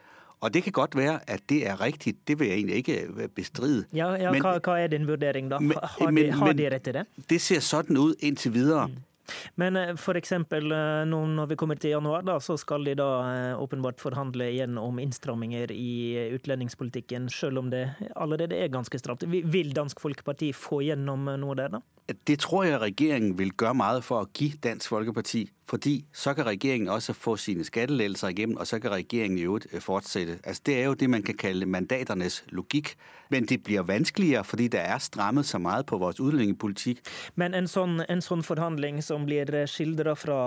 [0.42, 3.84] Og det kan godt være at det er riktig, det vil jeg egentlig ikke bestride.
[3.92, 5.60] Ja, ja men, hva, hva, er din vurdering, da?
[5.62, 7.04] Har, men, de, har de rett i det?
[7.30, 8.88] Det ser sånn ut inntil videre.
[8.90, 9.11] Mm.
[9.60, 10.32] Men eh, f.eks.
[10.32, 10.66] Eh,
[11.08, 14.78] nå når vi kommer til januar, da, så skal de da eh, åpenbart forhandle igjen
[14.80, 19.26] om innstramminger i utlendingspolitikken, selv om det allerede er ganske stramt.
[19.26, 21.82] Vil Dansk Folkeparti få gjennom noe der, da?
[22.26, 25.46] Det tror jeg regjeringen vil gjøre mye for å gi Dansk Folkeparti.
[25.68, 29.82] Fordi så kan regjeringen også få sine skattelettelser igjennom, og så kan regjeringen i øvrigt
[29.82, 30.38] fortsette.
[30.44, 32.94] Altså, det er jo det man kan kalle mandaternes logikk.
[33.30, 37.00] Men det blir vanskeligere fordi det er strammet så mye på vår utlendingspolitikk.
[37.34, 40.40] Men en sånn, en sånn, forhandling som blir skildra fra,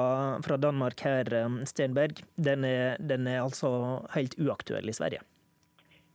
[0.45, 1.31] fra, Danmark her,
[1.65, 3.71] Stenberg, den er, den er altså
[4.13, 5.23] helt uaktuell i Sverige?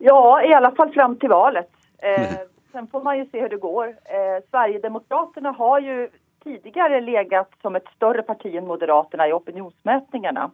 [0.00, 1.68] Ja, i alle fall fram til valget.
[2.02, 2.38] Eh,
[2.72, 3.86] Sen får man jo se hvordan det går.
[4.14, 5.96] Eh, Sverigedemokraterna har ju
[6.42, 10.50] tidigare legat som ett större parti än Moderaterna i opinionsmätningarna.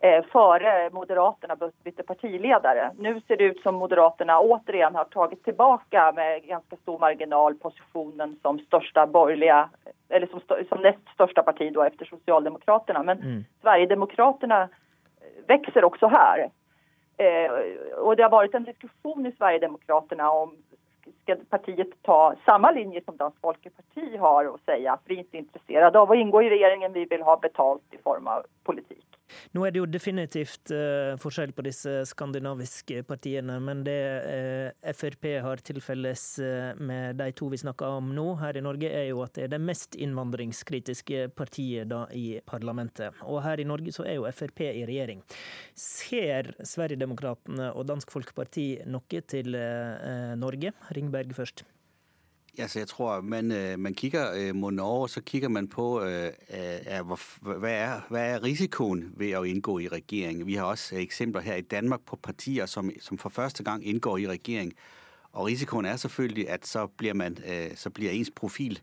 [0.00, 2.90] Eh, före Moderaterna bytte partiledare.
[2.98, 8.36] Nu ser det ut som Moderaterna återigen har tagit tillbaka med ganska stor marginal positionen
[8.42, 9.70] som största borgerliga,
[10.08, 13.02] eller som, som näst största parti då efter Socialdemokraterna.
[13.02, 13.44] Men mm.
[13.60, 14.68] Sverigedemokraterna
[15.46, 16.50] växer också här.
[17.16, 17.52] Eh,
[17.98, 20.56] och det har varit en diskussion i Sverigedemokraterna om
[21.24, 25.38] ska partiet ta samma linje som Dansk Folkeparti har och säga att vi inte är
[25.38, 29.14] intresserade av att ingå i regeringen, vi vill ha betalt i form av politik.
[29.54, 35.28] Nå er det jo definitivt uh, forskjell på disse skandinaviske partiene, men det uh, Frp
[35.44, 39.08] har til felles uh, med de to vi snakker om nå her i Norge, er
[39.10, 43.16] jo at det er det mest innvandringskritiske partiet da i parlamentet.
[43.24, 45.22] Og her i Norge så er jo Frp i regjering.
[45.78, 49.54] Ser Sverigedemokraterna og Dansk Folkeparti noe til
[50.40, 50.72] Norge?
[50.96, 51.64] Ringberg først.
[52.58, 57.58] Altså, jeg tror, man, øh, man kigger øh, mod Norge, så kigger man på, hva
[57.58, 60.46] hvad, er, hvad er risikoen ved at indgå i regering.
[60.46, 64.18] Vi har også eksempler her i Danmark på partier, som, som for første gang indgår
[64.18, 64.72] i regering.
[65.32, 67.38] Og risikoen er selvfølgelig, at så bliver, man,
[67.74, 68.80] så bliver ens profil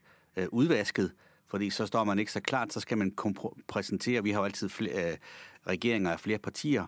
[0.50, 1.12] udvasket,
[1.48, 3.16] fordi så står man ikke så klart, så skal man
[3.68, 5.18] præsentere, vi har jo altid flere,
[5.68, 6.86] regeringer af flere partier,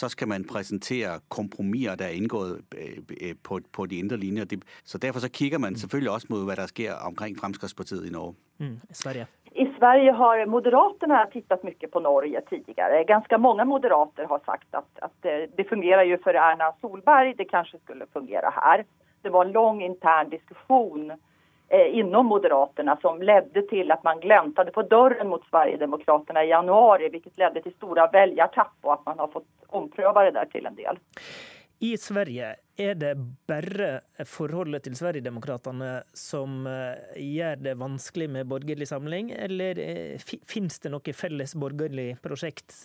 [0.00, 4.44] så skal man præsentere kompromiser, der er indgået øh, øh, på, på de indre linjer.
[4.84, 5.80] Så derfor så kigger man mm.
[5.82, 8.34] selvfølgelig også mod, hvad der sker omkring Fremskrittspartiet i Norge.
[8.58, 9.26] Mm, Sverige.
[9.64, 13.04] I Sverige har Moderaterna tittat mycket på Norge tidigare.
[13.04, 17.44] Ganska många moderater har sagt att, att eh, det fungerar ju för Erna Solberg, det
[17.44, 18.84] kanske skulle fungera här.
[19.22, 21.16] Det var en lång intern diskussion Eh,
[21.72, 27.38] inom Moderaterna som ledde til at man gläntade på dörren mot Sverigedemokraterna i januari, vilket
[27.38, 31.00] ledde til store väljartapp og at man har fått ompröva det der til en del.
[31.82, 33.14] I Sverige, er det
[33.48, 33.88] bare
[34.28, 40.92] forholdet til Sverigedemokraterna som eh, gjør det vanskelig med borgerlig samling, eller eh, finnes det
[40.92, 42.84] noe felles borgerlig prosjekt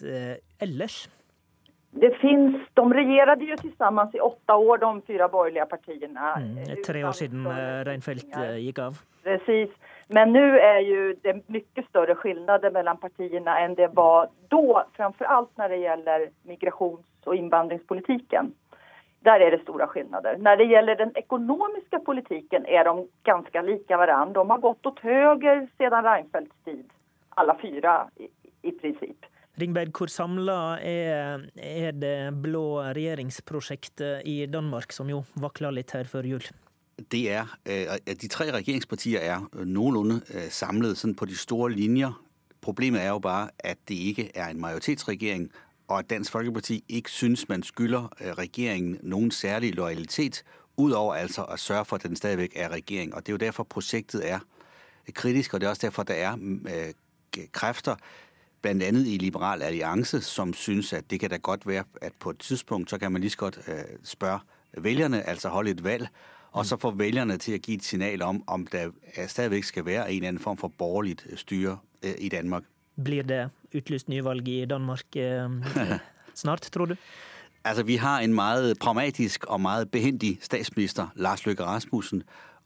[0.63, 1.03] ellers?
[1.91, 6.33] Det finns, de regjerte jo sammen i åtte år, de fire borgerlige partiene.
[6.43, 8.99] Mm, tre år siden eh, Reinfeldt eh, gikk av.
[9.23, 9.71] Precis.
[10.13, 15.31] Men nå er jo det mye større skillnader mellom partiene enn det var da, framfor
[15.31, 18.53] alt når det gjelder migrasjons- og innvandringspolitikken.
[19.27, 20.37] Der er det store skillnader.
[20.39, 24.43] Når det gjelder den økonomiske politiken er de ganske like hverandre.
[24.43, 26.85] De har gått åt høyre siden Reinfeldts tid,
[27.35, 28.29] alle fire i,
[28.63, 29.27] i princip.
[29.61, 36.05] Ringberg, hvor samla er, er det blå regjeringsprosjektet i Danmark, som jo vakla litt her
[36.05, 36.45] før jul?
[37.11, 40.21] Det er, at De tre regjeringspartier er noenlunde
[40.53, 42.13] samlet på de store linjer.
[42.61, 45.49] Problemet er jo bare at det ikke er en majoritetsregjering,
[45.87, 50.43] og at Dansk Folkeparti ikke syns man skylder regjeringen noen særlig lojalitet,
[50.77, 53.15] utover altså å sørge for at den stadig er regjering.
[53.15, 54.39] Og Det er jo derfor prosjektet er
[55.13, 56.93] kritisk, og det er også derfor det er
[57.53, 57.95] krefter
[58.61, 62.29] blandt andet i Liberal Alliance, som synes, at det kan da godt være, at på
[62.29, 64.39] et tidspunkt, så kan man lige så godt øh, spørge
[64.77, 66.07] vælgerne, altså holde et valg,
[66.51, 68.89] og så få vælgerne til at give et signal om, om der
[69.27, 72.63] stadigvæk skal være en eller anden form for borgerligt styre øh, i Danmark.
[73.03, 75.49] Blir det utlyst nyvalg i Danmark øh,
[76.41, 76.95] snart, tror du?
[77.63, 82.23] Altså, vi har en meget pragmatisk og meget behendig statsminister, Lars Løkke Rasmussen,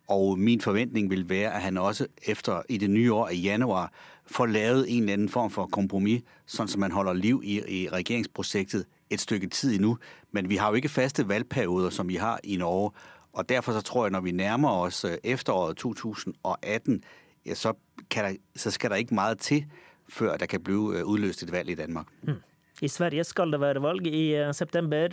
[0.07, 3.91] og min forventning vil være, at han også efter i det nye år i januar
[4.31, 7.81] får lavet en eller anden form for kompromis, sånn som man holder liv i, i
[7.91, 9.95] regjeringsprosjektet et stykke tid endnu.
[10.31, 12.93] Men vi har jo ikke faste valgperioder, som vi har i Norge.
[13.33, 17.03] Og derfor så tror jeg, når vi nærmer oss efteråret 2018,
[17.45, 17.73] ja, så,
[18.13, 19.65] der, så skal det ikke meget til,
[20.09, 22.07] før det kan bli udløst et valg i Danmark.
[22.23, 22.41] Mm.
[22.81, 25.07] I Sverige skal det være valg i september.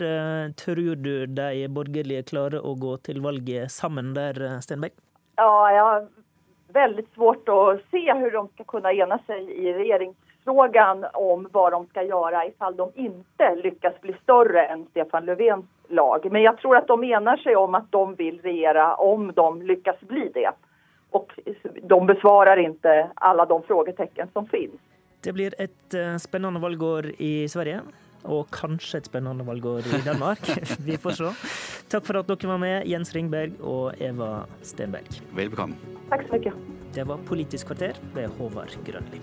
[0.57, 0.95] Tror du
[1.25, 4.97] de borgerlige klarer å gå til valget sammen der, Stenberg?
[5.37, 5.85] Ja, ja
[6.73, 11.85] väldigt svårt att se hur de ska kunna ena sig i regeringsfrågan om vad de
[11.85, 16.31] ska göra ifall de inte lyckas bli större än Stefan Löfvens lag.
[16.31, 19.99] Men jag tror att de enar sig om att de vill regera om de lyckas
[19.99, 20.51] bli det.
[21.11, 21.39] Och
[21.83, 24.81] de besvarar inte alla de frågetecken som finns.
[25.23, 27.81] Det blir et spennende valgår i Sverige.
[28.29, 30.43] Og kanskje et spennende valgår i Danmark.
[30.87, 31.31] Vi får se.
[31.89, 35.21] Takk for at dere var med, Jens Ringberg og Eva Stenberg.
[35.33, 35.97] Velbekomme.
[36.11, 36.53] Takk så mye.
[36.93, 39.21] Det var Politisk kvarter ved Håvard Grønli.